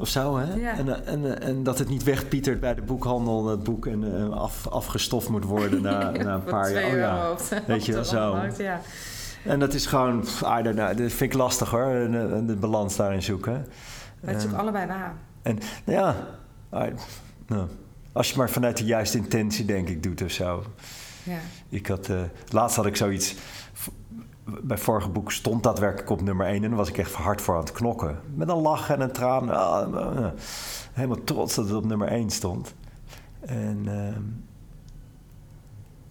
[0.00, 0.54] Of zo, hè?
[0.54, 0.76] Ja.
[0.76, 4.16] En, eh, en, eh, en dat het niet wegpietert bij de boekhandel, dat boek en
[4.16, 6.84] eh, af, afgestoft moet worden na, na een paar jaar.
[6.84, 6.96] Oh,
[7.50, 7.62] ja.
[7.66, 8.36] Weet je wel, zo.
[8.58, 8.80] Ja.
[9.44, 12.54] En dat is gewoon, pff, I don't know, dat vind ik lastig hoor, de, de
[12.56, 13.66] balans daarin zoeken.
[14.20, 15.14] Maar het is ook Ehm, allebei waar.
[15.42, 16.16] en nou ja,
[16.86, 16.94] I-
[17.46, 17.66] nou,
[18.12, 20.64] als je maar vanuit de juiste intentie, denk ik, doet of zo.
[21.22, 21.38] Ja.
[21.68, 22.08] Ik had,
[22.48, 23.34] laatst had ik zoiets.
[24.62, 27.54] Bij vorige boek stond daadwerkelijk op nummer 1 en dan was ik echt hard voor
[27.54, 28.18] aan het knokken.
[28.34, 29.50] Met een lach en een traan.
[29.50, 30.26] ah, eh,
[30.92, 32.74] helemaal trots dat het op nummer 1 stond.
[33.40, 34.22] En, ehm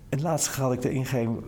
[0.09, 1.43] en laatst had ik de ingeving.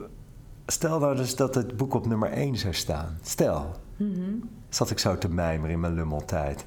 [0.66, 3.18] Stel nou dus dat het boek op nummer 1 zou staan.
[3.22, 4.32] Stel, Mhm.
[4.70, 6.66] zat ik zo te mijmeren in mijn lummeltijd.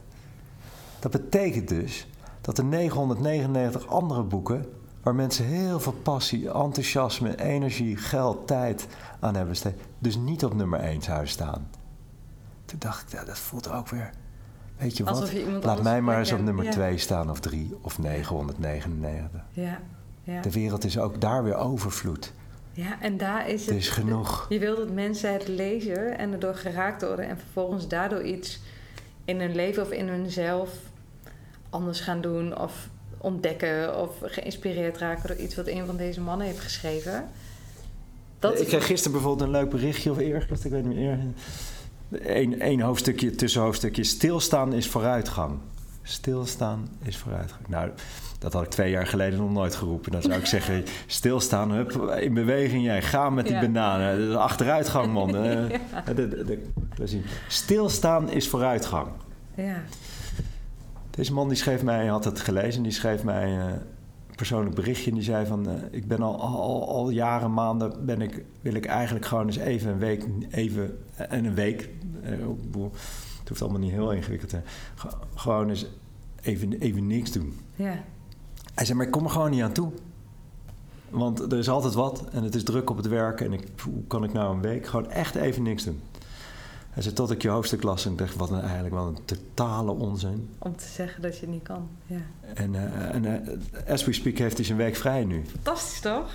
[1.00, 2.08] Dat betekent dus
[2.40, 4.64] dat er 999 andere boeken...
[5.02, 8.86] waar mensen heel veel passie, enthousiasme, energie, geld, tijd
[9.20, 9.74] aan hebben besteed...
[9.98, 11.68] dus niet op nummer 1 zouden staan.
[12.64, 14.10] Toen dacht ik, ja, dat voelt ook weer...
[14.78, 15.40] Weet je Alsof wat?
[15.40, 16.70] je Laat mij maar eens op nummer Ja.
[16.70, 19.40] 2 staan of 3 of 999.
[19.50, 19.80] Ja,
[20.22, 20.40] ja.
[20.40, 22.32] De wereld is ook daar weer overvloed.
[22.72, 23.78] ja, en daar is Het het...
[23.78, 24.46] is genoeg.
[24.48, 27.28] Je wil dat mensen het lezen en erdoor geraakt worden...
[27.28, 28.60] en vervolgens daardoor iets
[29.24, 30.70] in hun leven of in hunzelf
[31.70, 32.58] anders gaan doen...
[32.58, 32.88] of
[33.22, 37.28] ontdekken of geïnspireerd raken door iets wat een van deze mannen heeft geschreven.
[38.38, 41.18] Dat ik kreeg gisteren bijvoorbeeld een leuk berichtje of eergisteren, ik weet niet meer.
[42.36, 44.04] Eén één hoofdstukje, tussenhoofdstukje.
[44.04, 45.58] Stilstaan is vooruitgang.
[46.02, 47.68] Stilstaan is vooruitgang.
[47.68, 47.90] Nou,
[48.38, 50.12] dat had ik twee jaar geleden nog nooit geroepen.
[50.12, 53.02] Dan zou ik zeggen, stilstaan, hup, in beweging jij.
[53.02, 53.60] Ga met die Ja.
[53.60, 54.28] bananen.
[54.28, 55.36] Is Achteruitgang, man.
[55.36, 55.80] Eh,
[56.14, 56.62] de- de- de-
[56.94, 57.22] plezier.
[57.48, 59.08] Stilstaan is vooruitgang.
[59.56, 59.82] Ja,
[61.16, 63.64] Deze man die schreef mij, hij had het gelezen, die schreef mij eh,
[64.28, 65.08] een persoonlijk berichtje.
[65.10, 68.74] En die zei van, eh, ik ben al, al, al jaren, maanden, ben ik, wil
[68.74, 71.88] ik eigenlijk gewoon eens even een week, even, en een week,
[72.22, 72.30] eh,
[72.64, 72.90] bedoel,
[73.38, 74.60] het hoeft allemaal niet heel ingewikkeld te
[74.94, 75.86] ge- gewoon eens
[76.42, 77.58] even, even niks doen.
[77.76, 77.94] ja.
[78.74, 79.92] Hij zei, maar ik kom er gewoon niet aan toe.
[81.10, 83.40] Want er is altijd wat en het is druk op het werk.
[83.40, 86.00] En ik, hoe kan ik nou een week gewoon echt even niks doen?
[86.92, 89.18] Hij zei, tot ik je hoofdstuk las en ik dacht, wat een, eigenlijk wel een
[89.24, 90.50] totale onzin.
[90.58, 91.88] Om te zeggen dat je het niet kan.
[92.06, 92.20] Ja.
[92.54, 95.44] En, eh, en eh, as we speak heeft hij zijn week vrij nu.
[95.50, 96.30] Fantastisch toch?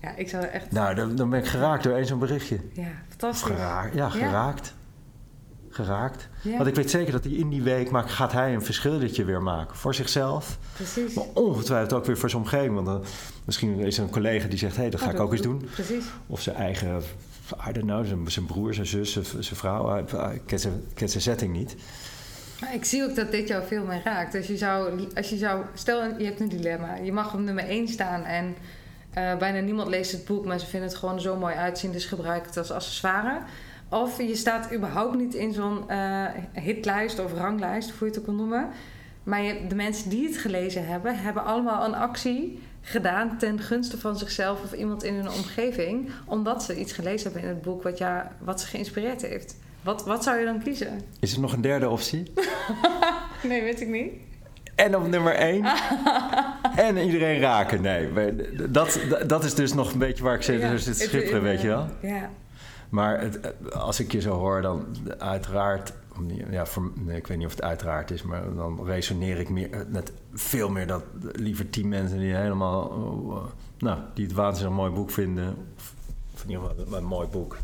[0.00, 0.70] Ja, ik zou echt...
[0.70, 2.58] Nou, dan, dan ben ik geraakt door één zo'n berichtje.
[2.72, 3.52] Ja, fantastisch.
[3.52, 4.74] Geraakt, ja, geraakt.
[5.68, 6.28] Geraakt.
[6.42, 9.24] Ja, Want ik weet zeker dat hij in die week maakt, gaat hij een verschilletje
[9.24, 9.76] weer maken.
[9.76, 11.14] Voor zichzelf, precies.
[11.14, 12.74] maar ongetwijfeld ook weer voor zijn omgeving.
[12.74, 13.04] Want dan,
[13.44, 15.40] misschien is er een collega die zegt, hé, hey, dat ga Oh, ik ook eens
[15.42, 15.68] doen.
[15.74, 16.04] Precies.
[16.26, 17.02] Of zijn eigen,
[17.68, 19.98] I don't zijn, zijn broer, zijn zus, zijn, vrouw.
[19.98, 21.76] Ik ken zijn, ken setting niet.
[22.60, 24.32] Maar ik zie ook dat dit jou veel meer raakt.
[24.32, 26.96] Dus je zou, als je zou, stel je hebt een dilemma.
[26.96, 28.54] Je mag op nummer 1 staan en
[29.10, 32.04] eh, bijna niemand leest het boek, maar ze vinden het gewoon zo mooi uitzien, dus
[32.04, 33.38] gebruik het als accessoire.
[33.88, 38.26] Of je staat überhaupt niet in zo'n eh, hitlijst of ranglijst, hoe je het ook
[38.26, 38.68] wil noemen.
[39.22, 42.58] Maar de mensen die het gelezen hebben, hebben allemaal een actie
[42.88, 47.42] gedaan ten gunste van zichzelf of iemand in hun omgeving, omdat ze iets gelezen hebben
[47.42, 49.56] in het boek wat, ja, wat ze geïnspireerd heeft.
[49.82, 51.00] Wat, wat zou je dan kiezen?
[51.20, 52.22] Is er nog een derde optie?
[53.42, 54.12] Nee, weet ik niet.
[54.74, 55.64] En op nummer één.
[56.86, 57.80] en iedereen raken.
[57.82, 58.10] Nee,
[58.70, 61.60] dat, dat is dus nog een beetje waar ik zit, Ja, dus het schipperen, weet
[61.60, 61.86] je wel.
[62.00, 62.30] Ja,
[62.88, 64.86] Maar het, als ik je zo hoor, dan
[65.18, 65.92] uiteraard...
[66.50, 69.86] Ja, voor, nee, ik weet niet of het uiteraard is, maar dan resoneer ik meer,
[69.88, 72.90] met veel meer dat liever tien mensen die helemaal...
[73.30, 73.44] eh,
[73.78, 75.56] nou, die het waanzinnig mooi boek vinden.
[75.76, 75.94] Of,
[76.34, 77.56] of in ieder geval een mooi boek.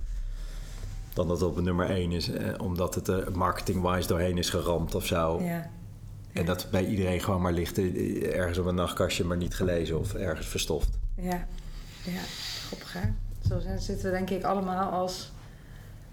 [1.12, 4.94] Dan dat het op nummer één is, eh, omdat het er marketing-wise doorheen is geramd
[4.94, 5.40] of zo.
[5.42, 5.70] ja.
[6.32, 9.98] En dat bij iedereen gewoon maar ligt eh, ergens op een nachtkastje, maar niet gelezen
[9.98, 10.98] of ergens verstoft.
[11.16, 11.46] Ja,
[12.04, 12.20] ja.
[12.66, 13.08] grappig hè?
[13.48, 15.32] Zo zitten we denk ik allemaal als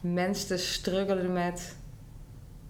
[0.02, 1.76] mens te struggelen met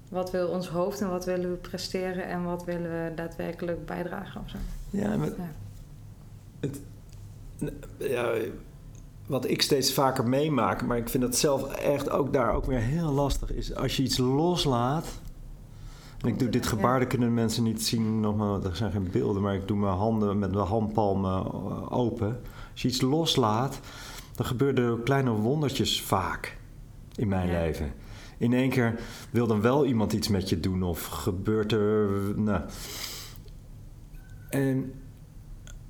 [0.09, 4.41] wat wil ons hoofd en wat willen we presteren en wat willen we daadwerkelijk bijdragen
[4.41, 4.57] of zo.
[4.89, 5.51] Ja, maar Ja.
[6.59, 6.79] Het,
[7.97, 8.31] ja,
[9.27, 12.79] wat ik steeds vaker meemaak, maar ik vind dat zelf echt ook daar ook weer
[12.79, 15.07] heel lastig, is als je iets loslaat.
[16.21, 19.41] En ik doe dit gebaar, dat kunnen mensen niet zien, nogmaals, er zijn geen beelden,
[19.41, 22.39] maar ik doe mijn handen met mijn handpalmen eh, open.
[22.71, 23.79] Als je iets loslaat,
[24.35, 26.57] dan gebeuren er kleine wondertjes vaak
[27.15, 27.59] in mijn Ja.
[27.59, 27.91] leven.
[28.39, 32.09] In één keer wil dan wel iemand iets met je doen of gebeurt er.
[32.35, 32.61] Nou.
[34.49, 34.93] En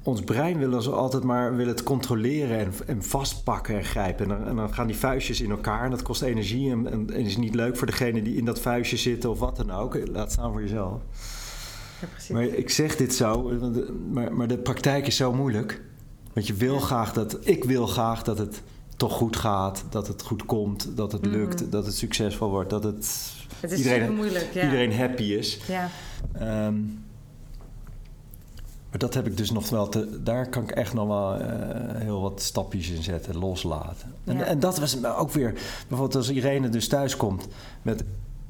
[0.04, 4.32] ons brein wil ons altijd maar wil het controleren en, en vastpakken en grijpen.
[4.32, 7.14] En dan, en dan gaan die vuistjes in elkaar en dat kost energie en, en,
[7.14, 10.08] en is niet leuk voor degene die in dat vuistje zitten of wat dan ook.
[10.08, 11.02] Laat staan voor jezelf.
[12.02, 12.30] Ja, precies.
[12.30, 13.52] Maar ik zeg dit zo,
[14.12, 15.82] maar, maar de praktijk is zo moeilijk.
[16.34, 18.62] Want je wil graag dat, ik wil graag dat het
[19.00, 21.70] toch goed gaat, dat het goed komt, dat het lukt, Mhm.
[21.70, 23.32] dat het succesvol wordt, dat het,
[23.76, 24.50] iedereen- moeilijk.
[24.54, 24.64] Ja.
[24.64, 25.60] iedereen happy is.
[25.68, 25.90] Ja,
[26.34, 26.76] Ehm,
[28.90, 30.24] maar dat heb ik dus nog wel te.
[30.24, 34.14] Daar kan ik echt nog wel eh, heel wat stapjes in zetten, loslaten.
[34.24, 34.44] En, Ja.
[34.44, 35.52] en dat was ook weer.
[35.88, 37.48] Bijvoorbeeld als Irene dus thuis komt
[37.82, 38.04] met.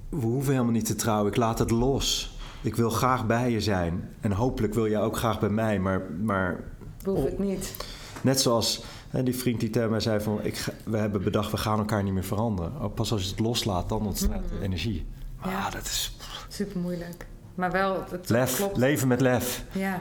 [0.09, 2.37] We hoeven helemaal niet te trouwen, ik laat het los.
[2.61, 4.09] Ik wil graag bij je zijn.
[4.19, 5.79] En hopelijk wil jij ook graag bij mij.
[5.79, 6.63] Maar, maar
[7.05, 7.75] hoef ik niet.
[8.21, 11.51] net zoals hè, die vriend die tegen mij zei: van, ik, ga- We hebben bedacht,
[11.51, 12.71] we gaan elkaar niet meer veranderen.
[12.81, 15.05] Oh, Pas als je het loslaat, dan ontstaat de energie.
[15.39, 15.69] Ah, Ja.
[15.69, 17.25] dat is Super moeilijk.
[17.55, 18.55] Maar wel, het lef.
[18.55, 18.77] klopt.
[18.77, 19.63] Leven met lef.
[19.71, 19.99] Ja,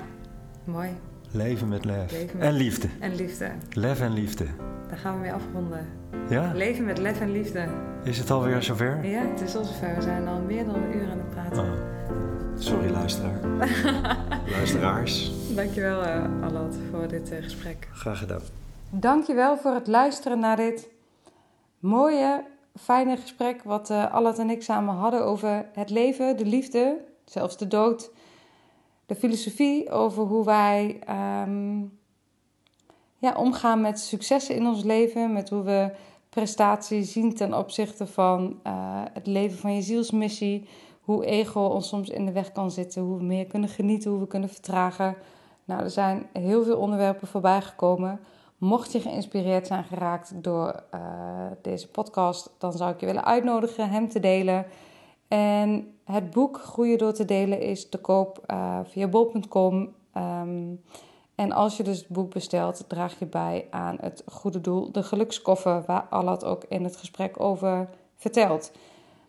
[0.65, 0.89] mooi.
[1.31, 2.13] Leven met lef.
[2.13, 2.89] Leven met- En liefde.
[3.01, 3.51] En liefde.
[3.73, 4.47] Lef en liefde.
[4.89, 5.87] Daar gaan we mee afronden.
[6.29, 6.53] Ja?
[6.55, 7.69] Leven met lef en liefde.
[8.05, 9.05] Is het alweer zover?
[9.05, 9.95] Ja, het is al zover.
[9.95, 11.63] We zijn al meer dan een uur aan het praten.
[11.65, 11.71] Oh.
[12.59, 13.41] Sorry, luisteraar.
[14.57, 15.31] Luisteraars.
[15.55, 17.89] Dankjewel, eh Allard, voor dit eh, gesprek.
[17.93, 18.41] Graag gedaan.
[18.91, 20.91] Dankjewel voor het luisteren naar dit
[21.79, 22.45] mooie,
[22.77, 27.69] fijne gesprek wat uh, en ik samen hadden over het leven, de liefde, zelfs de
[27.69, 28.11] dood.
[29.07, 31.79] De filosofie over hoe wij ehm,
[33.19, 35.91] ja, omgaan met successen in ons leven, met hoe we
[36.29, 40.69] prestatie zien ten opzichte van uh, het leven van je zielsmissie,
[41.01, 44.21] hoe ego ons soms in de weg kan zitten, hoe we meer kunnen genieten, hoe
[44.21, 45.17] we kunnen vertragen.
[45.65, 48.21] Nou, er zijn heel veel onderwerpen voorbij gekomen.
[48.59, 51.01] Mocht je geïnspireerd zijn geraakt door uh,
[51.63, 54.67] deze podcast, dan zou ik je willen uitnodigen hem te delen.
[55.29, 59.95] En het boek Groeien door te delen is te koop uh, via bol.com.
[60.17, 60.83] Um,
[61.35, 65.03] en als je dus het boek bestelt, draag je bij aan het goede doel, de
[65.03, 68.73] gelukskoffer, waar Allard ook in het gesprek over vertelt.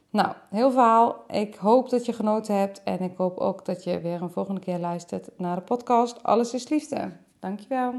[0.10, 1.24] Nou, heel verhaal.
[1.28, 4.62] Ik hoop dat je genoten hebt en ik hoop ook dat je weer een volgende
[4.62, 7.12] keer luistert naar de podcast Alles is Liefde.
[7.40, 7.94] Dankjewel.